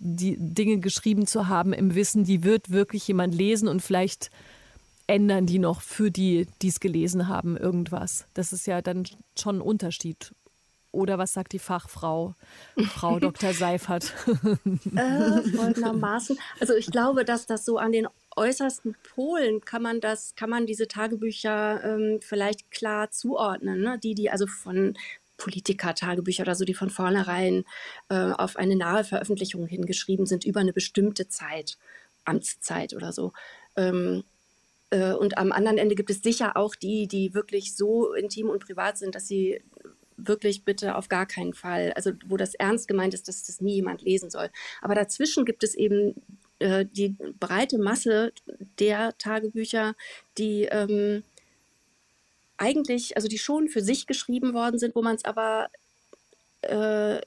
[0.00, 4.30] die Dinge geschrieben zu haben im Wissen, die wird wirklich jemand lesen und vielleicht
[5.08, 8.26] ändern die noch für die, die es gelesen haben, irgendwas?
[8.34, 9.04] Das ist ja dann
[9.36, 10.32] schon ein Unterschied.
[10.92, 12.34] Oder was sagt die Fachfrau,
[12.88, 13.52] Frau Dr.
[13.52, 14.14] Seifert?
[14.26, 16.38] äh, folgendermaßen.
[16.60, 20.66] Also ich glaube, dass das so an den äußersten Polen kann man das, kann man
[20.66, 23.80] diese Tagebücher ähm, vielleicht klar zuordnen.
[23.80, 23.98] Ne?
[23.98, 24.96] Die, die also von
[25.38, 27.64] Politiker-Tagebücher oder so, die von vornherein
[28.08, 31.78] äh, auf eine nahe Veröffentlichung hingeschrieben sind über eine bestimmte Zeit,
[32.24, 33.32] Amtszeit oder so.
[33.76, 34.24] Ähm,
[34.90, 38.64] äh, und am anderen Ende gibt es sicher auch die, die wirklich so intim und
[38.64, 39.62] privat sind, dass sie
[40.16, 43.76] wirklich bitte auf gar keinen Fall, also wo das ernst gemeint ist, dass das nie
[43.76, 44.50] jemand lesen soll.
[44.82, 46.14] Aber dazwischen gibt es eben
[46.58, 48.32] äh, die breite Masse
[48.78, 49.94] der Tagebücher,
[50.36, 51.22] die ähm,
[52.56, 55.68] eigentlich, also die schon für sich geschrieben worden sind, wo man es aber,
[56.62, 57.20] äh,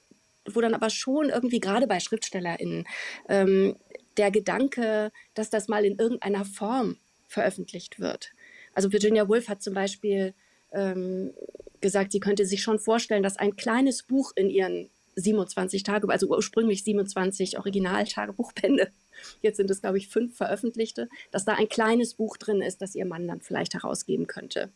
[0.50, 2.86] wo dann aber schon irgendwie gerade bei SchriftstellerInnen
[3.28, 3.76] ähm,
[4.18, 6.98] der Gedanke, dass das mal in irgendeiner Form
[7.32, 8.32] veröffentlicht wird.
[8.74, 10.34] Also Virginia Woolf hat zum Beispiel
[10.72, 11.32] ähm,
[11.80, 16.28] gesagt, sie könnte sich schon vorstellen, dass ein kleines Buch in ihren 27 Tage, also
[16.28, 18.90] ursprünglich 27 Original-Tagebuchbände,
[19.42, 22.94] jetzt sind es, glaube ich, fünf veröffentlichte, dass da ein kleines Buch drin ist, das
[22.94, 24.70] ihr Mann dann vielleicht herausgeben könnte.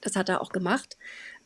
[0.00, 0.96] Das hat er auch gemacht.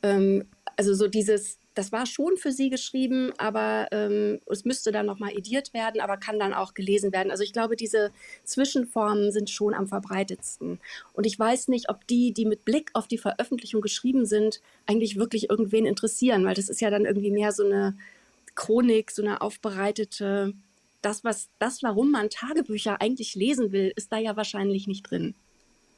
[0.02, 5.06] Ähm, also so dieses, das war schon für sie geschrieben, aber ähm, es müsste dann
[5.06, 7.30] nochmal ediert werden, aber kann dann auch gelesen werden.
[7.30, 8.12] Also ich glaube, diese
[8.44, 10.78] Zwischenformen sind schon am verbreitetsten.
[11.12, 15.16] Und ich weiß nicht, ob die, die mit Blick auf die Veröffentlichung geschrieben sind, eigentlich
[15.16, 17.96] wirklich irgendwen interessieren, weil das ist ja dann irgendwie mehr so eine
[18.54, 20.54] Chronik, so eine aufbereitete,
[21.02, 25.34] das, was, das, warum man Tagebücher eigentlich lesen will, ist da ja wahrscheinlich nicht drin.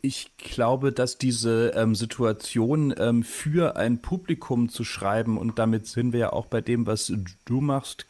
[0.00, 6.12] Ich glaube, dass diese ähm, Situation ähm, für ein Publikum zu schreiben, und damit sind
[6.12, 7.12] wir ja auch bei dem, was
[7.44, 8.06] du machst,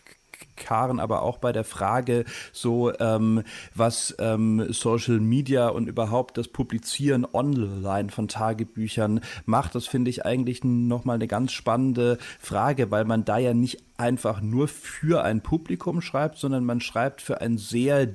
[0.56, 3.42] Karen, aber auch bei der Frage, so ähm,
[3.74, 10.26] was ähm, Social Media und überhaupt das Publizieren online von Tagebüchern macht, das finde ich
[10.26, 15.42] eigentlich nochmal eine ganz spannende Frage, weil man da ja nicht einfach nur für ein
[15.42, 18.08] Publikum schreibt, sondern man schreibt für ein sehr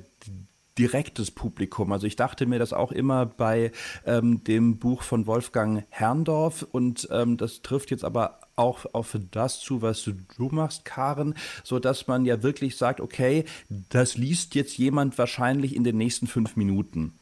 [0.78, 1.92] direktes Publikum.
[1.92, 3.70] Also ich dachte mir das auch immer bei
[4.06, 9.60] ähm, dem Buch von Wolfgang Herrndorf und ähm, das trifft jetzt aber auch auf das
[9.60, 11.34] zu, was du, machst, Karen,
[11.64, 13.44] so dass man ja wirklich sagt, okay,
[13.88, 17.14] das liest jetzt jemand wahrscheinlich in den nächsten fünf Minuten.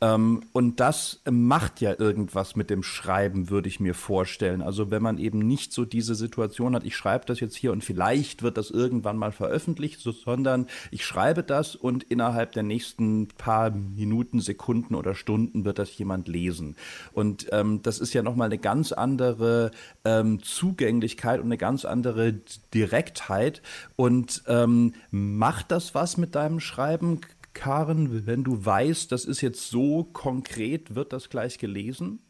[0.00, 4.62] Ähm, und das macht ja irgendwas mit dem Schreiben, würde ich mir vorstellen.
[4.62, 7.82] Also wenn man eben nicht so diese Situation hat, ich schreibe das jetzt hier und
[7.82, 13.28] vielleicht wird das irgendwann mal veröffentlicht, so, sondern ich schreibe das und innerhalb der nächsten
[13.28, 16.76] paar Minuten, Sekunden oder Stunden wird das jemand lesen.
[17.12, 19.72] Und ähm, das ist ja nochmal eine ganz andere
[20.04, 22.34] ähm, Zugänglichkeit und eine ganz andere
[22.72, 23.62] Direktheit.
[23.96, 27.20] Und ähm, macht das was mit deinem Schreiben?
[27.58, 32.20] Karen, wenn du weißt, das ist jetzt so konkret, wird das gleich gelesen?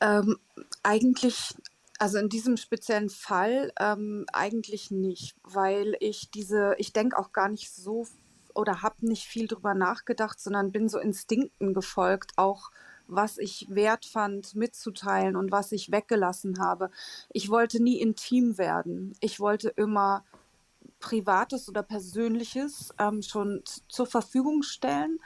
[0.00, 0.36] Ähm,
[0.82, 1.54] eigentlich,
[2.00, 7.48] also in diesem speziellen Fall ähm, eigentlich nicht, weil ich diese, ich denke auch gar
[7.48, 8.04] nicht so
[8.52, 12.72] oder habe nicht viel drüber nachgedacht, sondern bin so Instinkten gefolgt, auch
[13.06, 16.90] was ich wert fand mitzuteilen und was ich weggelassen habe.
[17.32, 19.12] Ich wollte nie intim werden.
[19.20, 20.24] Ich wollte immer
[21.00, 25.18] Privates oder Persönliches ähm, schon zur Verfügung stellen,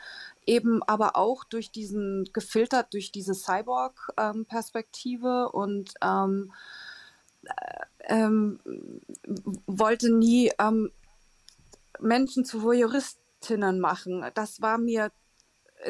[0.47, 6.53] eben aber auch durch diesen gefiltert durch diese Cyborg-Perspektive ähm, und ähm,
[7.45, 8.61] äh, ähm,
[9.67, 10.91] wollte nie ähm,
[12.01, 14.25] Menschen zu Voyeuristinnen machen.
[14.35, 15.11] Das war mir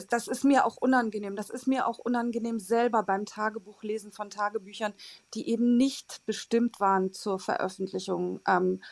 [0.09, 1.37] das ist mir auch unangenehm.
[1.37, 4.94] Das ist mir auch unangenehm selber beim Tagebuchlesen von Tagebüchern,
[5.35, 8.40] die eben nicht bestimmt waren zur Veröffentlichung.
[8.47, 8.83] Ähm,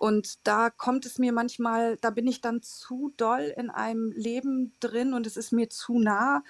[0.00, 4.72] und da kommt es mir manchmal, da bin ich dann zu doll in einem Leben
[4.80, 6.42] drin und es ist mir zu nah.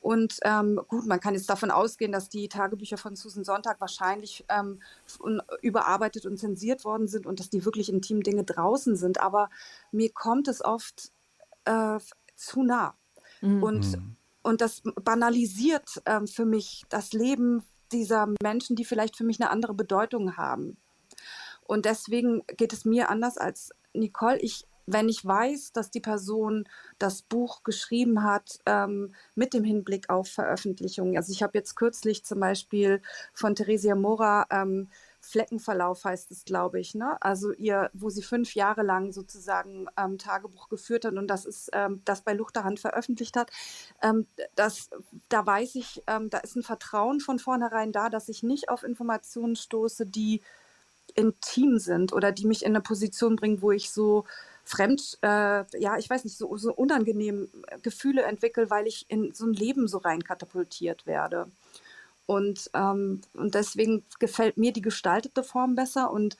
[0.00, 4.46] Und ähm, gut, man kann jetzt davon ausgehen, dass die Tagebücher von Susan Sonntag wahrscheinlich
[4.48, 4.80] ähm,
[5.60, 9.20] überarbeitet und zensiert worden sind und dass die wirklich intimen Dinge draußen sind.
[9.20, 9.50] Aber
[9.92, 11.12] mir kommt es oft
[11.66, 11.98] äh,
[12.36, 12.94] zu nah.
[13.42, 13.62] Mhm.
[13.62, 13.98] Und,
[14.42, 19.50] und das banalisiert ähm, für mich das Leben dieser Menschen, die vielleicht für mich eine
[19.50, 20.78] andere Bedeutung haben.
[21.66, 24.38] Und deswegen geht es mir anders als Nicole.
[24.40, 30.10] Ich wenn ich weiß, dass die Person das Buch geschrieben hat ähm, mit dem Hinblick
[30.10, 31.16] auf Veröffentlichung.
[31.16, 33.00] Also ich habe jetzt kürzlich zum Beispiel
[33.32, 34.88] von Theresia Mora ähm,
[35.20, 37.16] Fleckenverlauf heißt es, glaube ich, ne?
[37.22, 41.70] Also ihr, wo sie fünf Jahre lang sozusagen ähm, Tagebuch geführt hat und das ist,
[41.72, 43.50] ähm, das bei Luchterhand veröffentlicht hat,
[44.02, 44.90] ähm, das,
[45.30, 48.82] da weiß ich, ähm, da ist ein Vertrauen von vornherein da, dass ich nicht auf
[48.82, 50.42] Informationen stoße, die
[51.14, 54.24] intim sind oder die mich in eine Position bringen, wo ich so
[54.64, 59.32] fremd, äh, ja, ich weiß nicht, so, so unangenehm äh, Gefühle entwickle, weil ich in
[59.34, 61.46] so ein Leben so rein katapultiert werde.
[62.26, 66.10] Und, ähm, und deswegen gefällt mir die gestaltete Form besser.
[66.10, 66.36] Und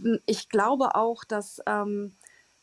[0.00, 2.12] hm, ich glaube auch, dass, ähm,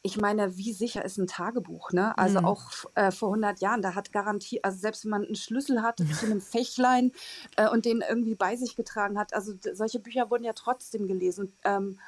[0.06, 1.94] ich meine, wie sicher ist ein Tagebuch?
[1.94, 2.16] Ne?
[2.18, 2.46] Also mhm.
[2.46, 5.98] auch äh, vor 100 Jahren, da hat garantiert, also selbst wenn man einen Schlüssel hat
[6.20, 7.14] zu einem Fächlein
[7.56, 11.54] äh, und den irgendwie bei sich getragen hat, also solche Bücher wurden ja trotzdem gelesen.
[11.64, 12.00] Ähm,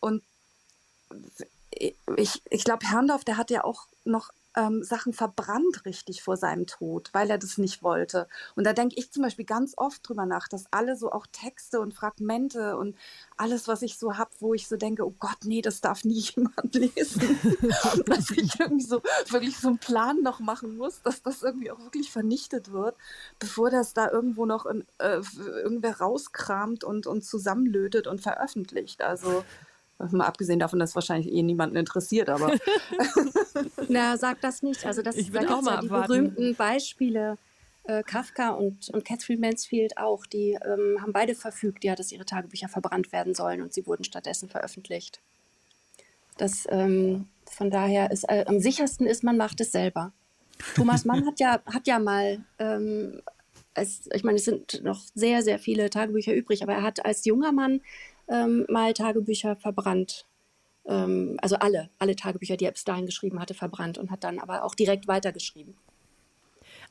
[0.00, 0.22] und
[2.16, 6.66] ich, ich glaube, Herrndorf, der hat ja auch noch ähm, Sachen verbrannt richtig vor seinem
[6.66, 8.26] Tod, weil er das nicht wollte.
[8.54, 11.80] Und da denke ich zum Beispiel ganz oft drüber nach, dass alle so auch Texte
[11.80, 12.96] und Fragmente und
[13.36, 16.20] alles, was ich so habe, wo ich so denke, oh Gott, nee, das darf nie
[16.20, 17.22] jemand lesen.
[18.06, 21.80] dass ich irgendwie so wirklich so einen Plan noch machen muss, dass das irgendwie auch
[21.80, 22.96] wirklich vernichtet wird,
[23.38, 29.02] bevor das da irgendwo noch in, äh, irgendwer rauskramt und, und zusammenlötet und veröffentlicht.
[29.02, 29.44] Also
[29.98, 32.52] Mal abgesehen davon, dass wahrscheinlich eh niemanden interessiert, aber.
[33.88, 34.84] Na, sag das nicht.
[34.84, 37.38] Also, das ich will auch mal ja die berühmten Beispiele.
[37.84, 42.24] Äh, Kafka und, und Catherine Mansfield auch, die ähm, haben beide verfügt, ja, dass ihre
[42.24, 45.20] Tagebücher verbrannt werden sollen und sie wurden stattdessen veröffentlicht.
[46.36, 50.12] Das, ähm, von daher ist äh, am sichersten ist, man macht es selber.
[50.74, 53.22] Thomas Mann hat ja, hat ja mal, ähm,
[53.74, 57.24] als, ich meine, es sind noch sehr, sehr viele Tagebücher übrig, aber er hat als
[57.24, 57.80] junger Mann
[58.28, 60.26] ähm, mal Tagebücher verbrannt.
[60.86, 64.38] Ähm, also alle, alle Tagebücher, die er bis dahin geschrieben hatte, verbrannt und hat dann
[64.38, 65.76] aber auch direkt weitergeschrieben.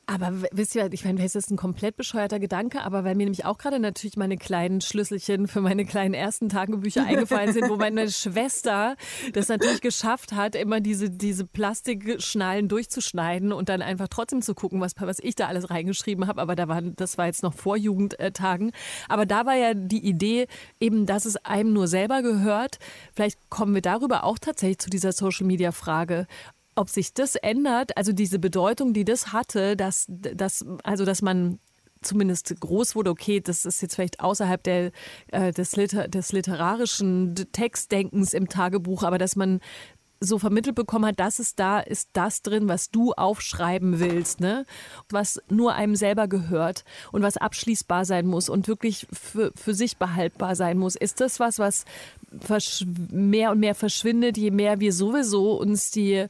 [0.08, 3.44] Aber wisst ihr, ich meine, das ist ein komplett bescheuerter Gedanke, aber weil mir nämlich
[3.44, 8.08] auch gerade natürlich meine kleinen Schlüsselchen für meine kleinen ersten Tagebücher eingefallen sind, wo meine
[8.08, 8.94] Schwester
[9.32, 14.80] das natürlich geschafft hat, immer diese, diese Plastikschnallen durchzuschneiden und dann einfach trotzdem zu gucken,
[14.80, 16.40] was, was ich da alles reingeschrieben habe.
[16.40, 18.70] Aber da war, das war jetzt noch vor Jugendtagen.
[19.08, 20.46] Aber da war ja die Idee
[20.78, 22.78] eben, dass es einem nur selber gehört.
[23.12, 26.28] Vielleicht kommen wir darüber auch tatsächlich zu dieser Social Media Frage
[26.76, 31.58] ob sich das ändert, also diese Bedeutung, die das hatte, dass, dass, also dass man
[32.02, 34.92] zumindest groß wurde, okay, das ist jetzt vielleicht außerhalb der,
[35.28, 39.60] äh, des, Liter, des literarischen Textdenkens im Tagebuch, aber dass man
[40.26, 44.66] so vermittelt bekommen hat, dass es da ist das drin, was du aufschreiben willst, ne?
[45.10, 49.96] Was nur einem selber gehört und was abschließbar sein muss und wirklich für, für sich
[49.96, 50.96] behaltbar sein muss.
[50.96, 51.84] Ist das was, was
[53.10, 56.26] mehr und mehr verschwindet, je mehr wir sowieso uns die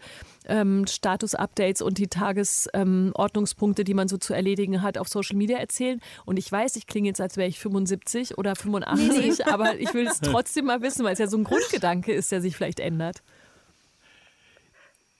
[0.46, 5.58] ähm, Status-Updates und die Tagesordnungspunkte, ähm, die man so zu erledigen hat, auf Social Media
[5.58, 6.00] erzählen.
[6.24, 9.44] Und ich weiß, ich klinge jetzt, als wäre ich 75 oder 85, nee.
[9.44, 12.40] aber ich will es trotzdem mal wissen, weil es ja so ein Grundgedanke ist, der
[12.40, 13.22] sich vielleicht ändert.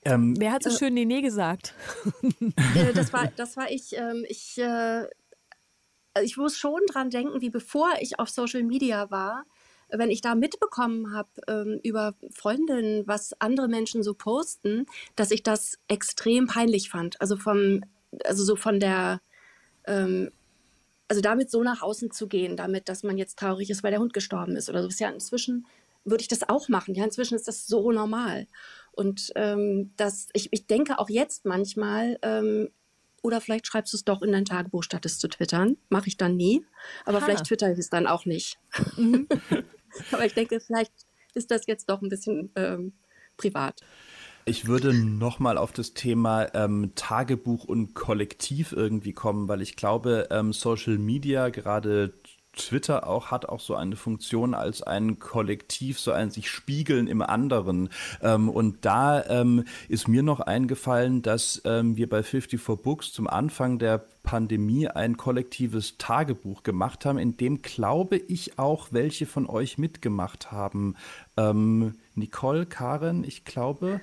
[0.07, 1.73] Ähm, Wer hat so äh, schön Nee gesagt?
[2.75, 3.95] Äh, das, war, das war ich.
[3.97, 5.05] Ähm, ich, äh,
[6.21, 9.45] ich muss schon dran denken, wie bevor ich auf Social Media war,
[9.89, 15.43] wenn ich da mitbekommen habe ähm, über Freundinnen, was andere Menschen so posten, dass ich
[15.43, 17.19] das extrem peinlich fand.
[17.21, 17.83] Also vom,
[18.25, 19.21] also so von der,
[19.85, 20.31] ähm,
[21.07, 23.99] also damit so nach außen zu gehen, damit, dass man jetzt traurig ist, weil der
[23.99, 24.89] Hund gestorben ist oder so.
[24.89, 25.65] Ist ja inzwischen
[26.07, 26.95] würde ich das auch machen.
[26.95, 28.47] Ja, inzwischen ist das so normal.
[28.97, 32.69] Und ähm, das, ich, ich denke auch jetzt manchmal, ähm,
[33.21, 35.77] oder vielleicht schreibst du es doch in dein Tagebuch, statt es zu twittern.
[35.89, 36.65] Mache ich dann nie.
[37.05, 37.25] Aber ha.
[37.25, 38.57] vielleicht twitter ich es dann auch nicht.
[38.95, 39.27] Mhm.
[40.11, 40.91] Aber ich denke, vielleicht
[41.35, 42.93] ist das jetzt doch ein bisschen ähm,
[43.37, 43.81] privat.
[44.45, 50.29] Ich würde nochmal auf das Thema ähm, Tagebuch und Kollektiv irgendwie kommen, weil ich glaube,
[50.31, 52.13] ähm, Social Media, gerade
[52.57, 57.21] Twitter auch hat auch so eine Funktion als ein Kollektiv, so ein sich spiegeln im
[57.21, 57.89] anderen.
[58.21, 63.27] Ähm, und da ähm, ist mir noch eingefallen, dass ähm, wir bei 54 Books zum
[63.27, 69.47] Anfang der Pandemie ein kollektives Tagebuch gemacht haben, in dem glaube ich auch welche von
[69.47, 70.95] euch mitgemacht haben.
[71.37, 74.01] Ähm, Nicole, Karen, ich glaube.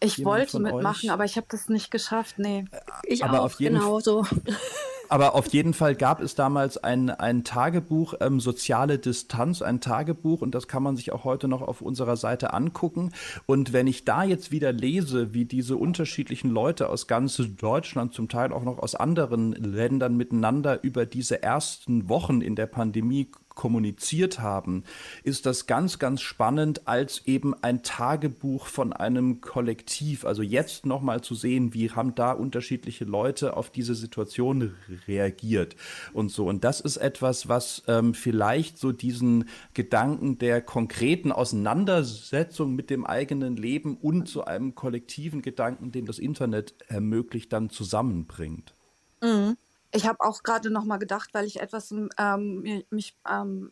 [0.00, 1.12] Ich wollte mitmachen, euch.
[1.12, 2.66] aber ich habe das nicht geschafft, nee.
[3.04, 4.24] Ich aber auch, auf jeden genau so.
[5.08, 10.42] aber auf jeden Fall gab es damals ein, ein Tagebuch, ähm, Soziale Distanz, ein Tagebuch,
[10.42, 13.12] und das kann man sich auch heute noch auf unserer Seite angucken.
[13.46, 18.28] Und wenn ich da jetzt wieder lese, wie diese unterschiedlichen Leute aus ganz Deutschland, zum
[18.28, 24.40] Teil auch noch aus anderen Ländern miteinander über diese ersten Wochen in der Pandemie kommuniziert
[24.40, 24.84] haben,
[25.22, 30.24] ist das ganz, ganz spannend als eben ein Tagebuch von einem Kollektiv.
[30.24, 34.74] Also jetzt nochmal zu sehen, wie haben da unterschiedliche Leute auf diese Situation
[35.06, 35.76] reagiert
[36.12, 36.46] und so.
[36.48, 43.06] Und das ist etwas, was ähm, vielleicht so diesen Gedanken der konkreten Auseinandersetzung mit dem
[43.06, 48.74] eigenen Leben und zu einem kollektiven Gedanken, den das Internet ermöglicht, dann zusammenbringt.
[49.22, 49.56] Mhm.
[49.94, 53.70] Ich habe auch gerade noch mal gedacht, weil ich etwas ähm, mich ähm,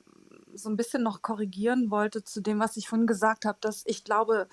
[0.55, 4.05] so ein bisschen noch korrigieren wollte zu dem, was ich vorhin gesagt habe, dass ich
[4.05, 4.47] glaube,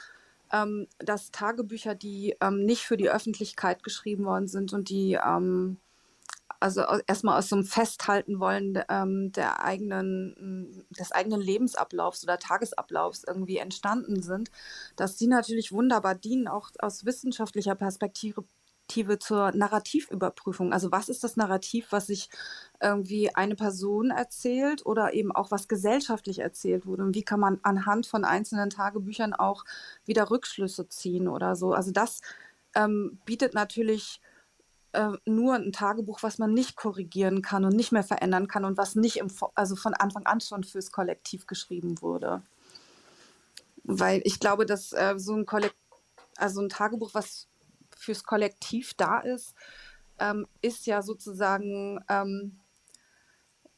[0.52, 5.78] ähm, dass Tagebücher, die ähm, nicht für die Öffentlichkeit geschrieben worden sind und die ähm,
[6.60, 13.24] also erstmal aus so einem Festhalten wollen ähm, der eigenen, des eigenen Lebensablaufs oder Tagesablaufs
[13.26, 14.52] irgendwie entstanden sind,
[14.96, 18.44] dass die natürlich wunderbar dienen, auch aus wissenschaftlicher Perspektive,
[18.90, 20.74] Perspektive zur Narrativüberprüfung.
[20.74, 22.28] Also was ist das Narrativ, was sich
[22.82, 27.60] irgendwie eine Person erzählt oder eben auch was gesellschaftlich erzählt wurde und wie kann man
[27.62, 29.64] anhand von einzelnen Tagebüchern auch
[30.06, 31.74] wieder Rückschlüsse ziehen oder so.
[31.74, 32.22] Also das
[32.74, 34.22] ähm, bietet natürlich
[34.94, 38.78] äh, nur ein Tagebuch, was man nicht korrigieren kann und nicht mehr verändern kann und
[38.78, 42.42] was nicht im, also von Anfang an schon fürs Kollektiv geschrieben wurde.
[43.84, 45.78] Weil ich glaube, dass äh, so ein Kollektiv,
[46.38, 47.50] also ein Tagebuch, was
[48.00, 49.56] fürs Kollektiv da ist,
[50.20, 52.60] ähm, ist ja sozusagen, ähm,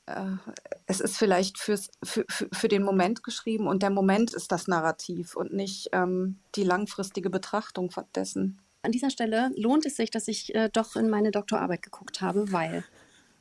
[0.05, 0.37] äh,
[0.85, 4.67] es ist vielleicht fürs, für, für, für, den Moment geschrieben und der Moment ist das
[4.67, 8.59] Narrativ und nicht ähm, die langfristige Betrachtung dessen.
[8.83, 12.51] An dieser Stelle lohnt es sich, dass ich äh, doch in meine Doktorarbeit geguckt habe,
[12.51, 12.83] weil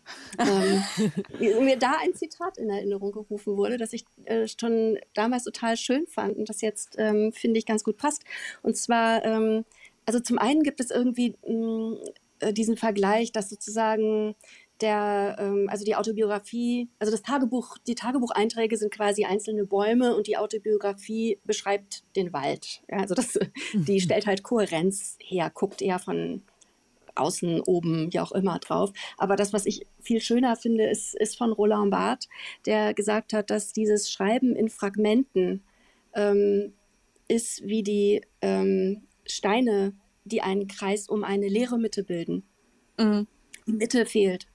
[0.39, 0.83] ähm,
[1.39, 6.07] mir da ein Zitat in Erinnerung gerufen wurde, das ich äh, schon damals total schön
[6.07, 8.25] fand und das jetzt, ähm, finde ich, ganz gut passt.
[8.63, 9.65] Und zwar ähm,
[10.11, 11.99] also zum einen gibt es irgendwie mh, mm,
[12.41, 14.35] äh, diesen Vergleich, dass sozusagen
[14.81, 20.27] der, ähm, also die Autobiografie, also das Tagebuch, die Tagebucheinträge sind quasi einzelne Bäume und
[20.27, 22.83] die Autobiografie beschreibt den Wald.
[22.91, 23.39] Ja, also das,
[23.73, 26.43] die stellt halt Kohärenz her, guckt eher von
[27.15, 28.93] außen, oben, wie auch immer drauf.
[29.17, 32.29] Aber das, was ich viel schöner finde, ist, ist von Roland Barthes,
[32.67, 35.63] der gesagt hat, dass dieses Schreiben in Fragmenten
[36.15, 36.73] ähm,
[37.29, 39.93] ist wie die ähm, Steine,
[40.25, 42.45] die einen Kreis um eine leere Mitte bilden.
[42.99, 43.27] Mhm.
[43.67, 44.47] Die Mitte fehlt.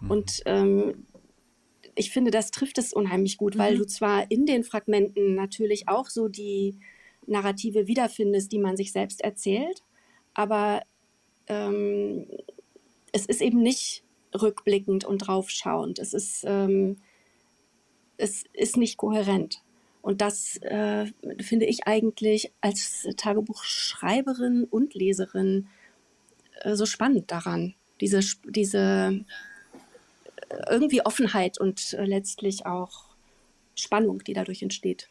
[0.00, 0.10] Mhm.
[0.10, 1.06] Und ähm,
[1.94, 3.78] ich finde, das trifft es unheimlich gut, weil mhm.
[3.78, 6.78] du zwar in den Fragmenten natürlich auch so die
[7.26, 9.82] Narrative wiederfindest, die man sich selbst erzählt,
[10.34, 10.82] aber
[11.46, 12.26] ähm,
[13.12, 15.98] es ist eben nicht rückblickend und draufschauend.
[15.98, 16.96] Es ist, ähm,
[18.16, 19.62] es ist nicht kohärent.
[20.02, 21.06] Und das äh,
[21.40, 25.68] finde ich eigentlich als Tagebuchschreiberin und Leserin
[26.60, 27.74] äh, so spannend daran.
[28.00, 29.24] Diese, diese
[30.48, 33.12] äh, irgendwie Offenheit und äh, letztlich auch
[33.76, 35.08] Spannung, die dadurch entsteht.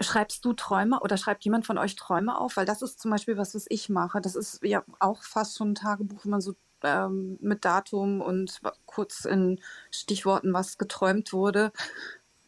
[0.00, 2.56] Schreibst du Träume oder schreibt jemand von euch Träume auf?
[2.56, 4.20] Weil das ist zum Beispiel was, was ich mache.
[4.20, 6.54] Das ist ja auch fast schon ein Tagebuch, wenn man so
[6.84, 9.60] ähm, mit Datum und kurz in
[9.90, 11.72] Stichworten, was geträumt wurde.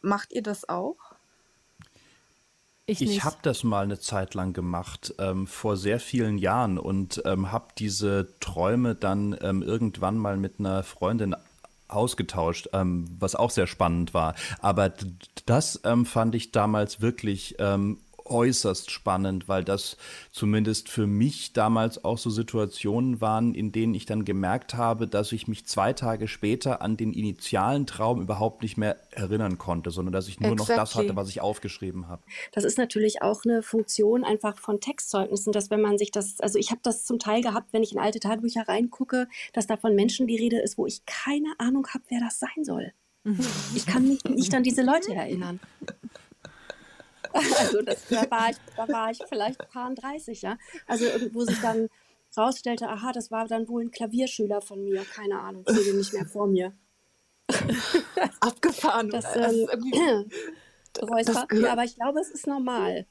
[0.01, 0.97] Macht ihr das auch?
[2.87, 7.21] Ich, ich habe das mal eine Zeit lang gemacht, ähm, vor sehr vielen Jahren und
[7.25, 11.35] ähm, habe diese Träume dann ähm, irgendwann mal mit einer Freundin
[11.87, 14.35] ausgetauscht, ähm, was auch sehr spannend war.
[14.59, 14.91] Aber
[15.45, 17.99] das ähm, fand ich damals wirklich ähm,
[18.31, 19.97] äußerst spannend, weil das
[20.31, 25.31] zumindest für mich damals auch so Situationen waren, in denen ich dann gemerkt habe, dass
[25.31, 30.13] ich mich zwei Tage später an den initialen Traum überhaupt nicht mehr erinnern konnte, sondern
[30.13, 30.75] dass ich nur exactly.
[30.75, 32.23] noch das hatte, was ich aufgeschrieben habe.
[32.53, 36.57] Das ist natürlich auch eine Funktion einfach von Textzeugnissen, dass wenn man sich das, also
[36.57, 39.93] ich habe das zum Teil gehabt, wenn ich in alte Tagebücher reingucke, dass da von
[39.93, 42.93] Menschen die Rede ist, wo ich keine Ahnung habe, wer das sein soll.
[43.75, 45.59] Ich kann mich nicht an diese Leute erinnern.
[47.59, 50.57] Also das, da, war ich, da war ich vielleicht paar 30, ja.
[50.87, 51.87] Also wo sich dann
[52.37, 56.13] rausstellte, aha, das war dann wohl ein Klavierschüler von mir, keine Ahnung, ich sehe nicht
[56.13, 56.73] mehr vor mir.
[58.39, 59.09] Abgefahren.
[59.09, 59.67] Das, ähm,
[60.93, 63.05] das, das ja, aber ich glaube, es ist normal.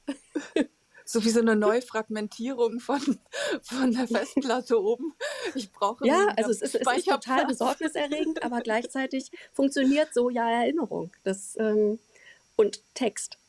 [1.04, 3.00] So wie so eine Neufragmentierung von,
[3.62, 5.12] von der Festplatte oben.
[5.56, 10.48] Ich brauche Ja, also es ist, es ist total besorgniserregend, aber gleichzeitig funktioniert so ja
[10.48, 11.98] Erinnerung das, ähm,
[12.54, 13.39] und Text.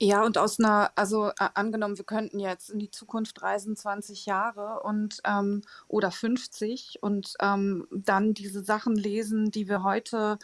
[0.00, 4.26] Ja, und aus einer, also äh, angenommen, wir könnten jetzt in die Zukunft reisen, 20
[4.26, 10.38] Jahre und ähm, oder 50 und ähm, dann diese Sachen lesen, die wir heute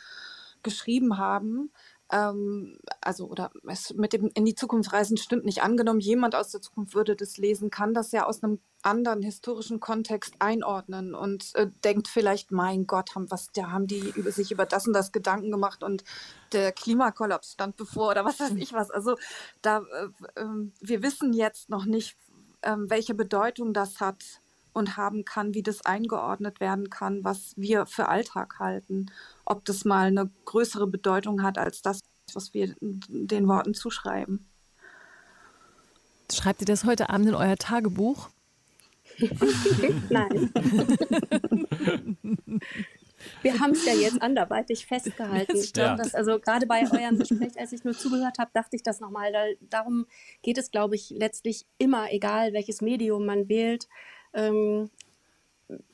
[0.63, 1.71] geschrieben haben,
[2.13, 5.63] ähm, also oder es mit dem in die Zukunft reisen stimmt nicht.
[5.63, 9.81] Angenommen, jemand aus der Zukunft würde das lesen, kann das ja aus einem anderen historischen
[9.81, 14.53] Kontext einordnen und äh, denkt vielleicht, mein Gott, haben was, da haben die über sich
[14.53, 16.05] über das und das Gedanken gemacht und
[16.53, 18.91] der Klimakollaps stand bevor oder was weiß ich was.
[18.91, 19.17] Also
[19.63, 22.17] da äh, äh, wir wissen jetzt noch nicht,
[22.63, 24.43] ähm, welche Bedeutung das hat
[24.75, 29.07] und haben kann, wie das eingeordnet werden kann, was wir für Alltag halten.
[29.47, 32.01] Ob das mal eine größere Bedeutung hat als das,
[32.35, 34.47] was wir den Worten zuschreiben.
[36.33, 38.29] Schreibt ihr das heute Abend in euer Tagebuch?
[40.11, 40.51] Nein.
[43.43, 45.57] Wir haben es ja jetzt anderweitig festgehalten.
[45.57, 48.83] Ich glaube, dass also gerade bei eurem Gespräch, als ich nur zugehört habe, dachte ich
[48.83, 49.33] das nochmal.
[49.33, 50.07] Da, darum
[50.43, 53.89] geht es, glaube ich, letztlich immer, egal welches Medium man wählt,
[54.35, 54.91] ähm,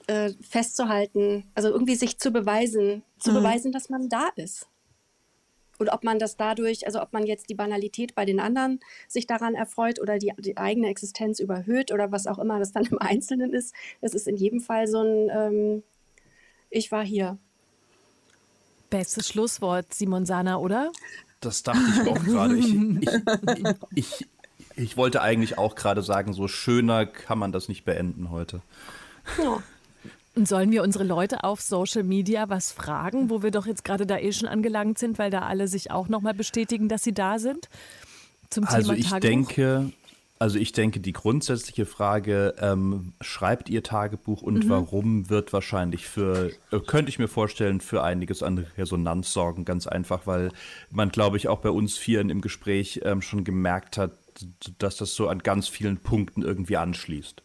[0.07, 3.36] äh, festzuhalten, also irgendwie sich zu beweisen, zu mhm.
[3.36, 4.66] beweisen, dass man da ist.
[5.78, 9.26] Und ob man das dadurch, also ob man jetzt die Banalität bei den anderen sich
[9.26, 12.99] daran erfreut oder die, die eigene Existenz überhöht oder was auch immer das dann im
[12.99, 15.82] Einzelnen ist, das ist in jedem Fall so ein ähm,
[16.68, 17.38] Ich war hier.
[18.91, 20.93] Bestes Schlusswort, Simon Sana, oder?
[21.41, 22.57] Das dachte ich auch gerade.
[22.59, 24.28] Ich, ich, ich,
[24.83, 28.62] ich, wollte eigentlich auch gerade sagen, so schöner kann man das nicht beenden heute.
[29.39, 29.62] Ja.
[30.37, 34.07] Und sollen wir unsere Leute auf Social Media was fragen, wo wir doch jetzt gerade
[34.07, 37.39] da eh schon angelangt sind, weil da alle sich auch nochmal bestätigen, dass sie da
[37.39, 37.68] sind?
[38.49, 39.28] Zum also Thema ich Tagebuch?
[39.28, 39.93] denke,
[40.39, 44.68] also ich denke, die grundsätzliche Frage, ähm, schreibt ihr Tagebuch und mhm.
[44.70, 49.66] warum, wird wahrscheinlich für, äh, könnte ich mir vorstellen, für einiges an Resonanz sorgen.
[49.66, 50.51] Ganz einfach, weil
[50.91, 54.12] man, glaube ich, auch bei uns Vieren im Gespräch ähm, schon gemerkt hat,
[54.78, 57.43] dass das so an ganz vielen Punkten irgendwie anschließt.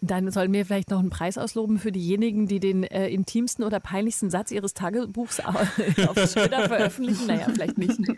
[0.00, 3.80] Dann sollen wir vielleicht noch einen Preis ausloben für diejenigen, die den äh, intimsten oder
[3.80, 7.26] peinlichsten Satz ihres Tagebuchs auf Twitter veröffentlichen.
[7.26, 7.98] Naja, vielleicht nicht.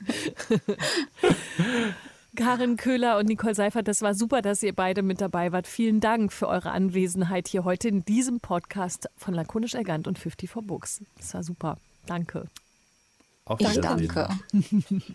[2.37, 5.66] Karin Köhler und Nicole Seifert, das war super, dass ihr beide mit dabei wart.
[5.66, 10.66] Vielen Dank für eure Anwesenheit hier heute in diesem Podcast von Lakonisch Elegant und 54
[10.66, 11.03] Books.
[11.16, 11.77] Das war super.
[12.07, 12.47] Danke.
[13.47, 14.28] Auf ich danke.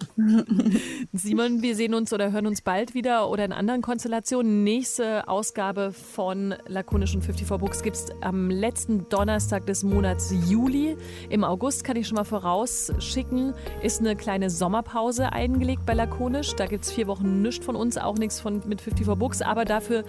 [1.13, 4.63] Simon, wir sehen uns oder hören uns bald wieder oder in anderen Konstellationen.
[4.63, 10.97] Nächste Ausgabe von Lakonischen 54 Books gibt es am letzten Donnerstag des Monats Juli.
[11.29, 16.55] Im August kann ich schon mal vorausschicken, ist eine kleine Sommerpause eingelegt bei Lakonisch.
[16.55, 19.63] Da gibt es vier Wochen nichts von uns, auch nichts von, mit 54 Books, aber
[19.63, 20.03] dafür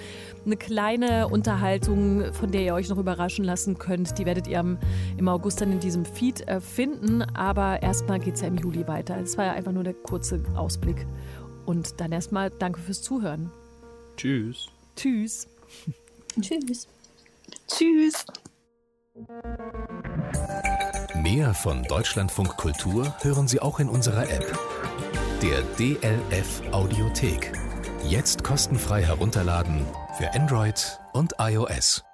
[0.44, 4.18] eine kleine Unterhaltung, von der ihr euch noch überraschen lassen könnt.
[4.18, 4.78] Die werdet ihr
[5.16, 7.22] im August dann in diesem Feed äh, finden.
[7.22, 9.16] Aber erstmal geht es ja im Juli weiter.
[9.20, 11.06] Das war ja einfach nur der kurze Ausblick.
[11.64, 13.50] Und dann erstmal danke fürs Zuhören.
[14.16, 14.68] Tschüss.
[14.94, 15.48] Tschüss.
[16.40, 16.86] Tschüss.
[17.68, 18.24] Tschüss.
[21.22, 24.58] Mehr von Deutschlandfunk Kultur hören Sie auch in unserer App.
[25.42, 27.52] Der DLF Audiothek.
[28.04, 29.84] Jetzt kostenfrei herunterladen
[30.16, 32.05] für Android und iOS.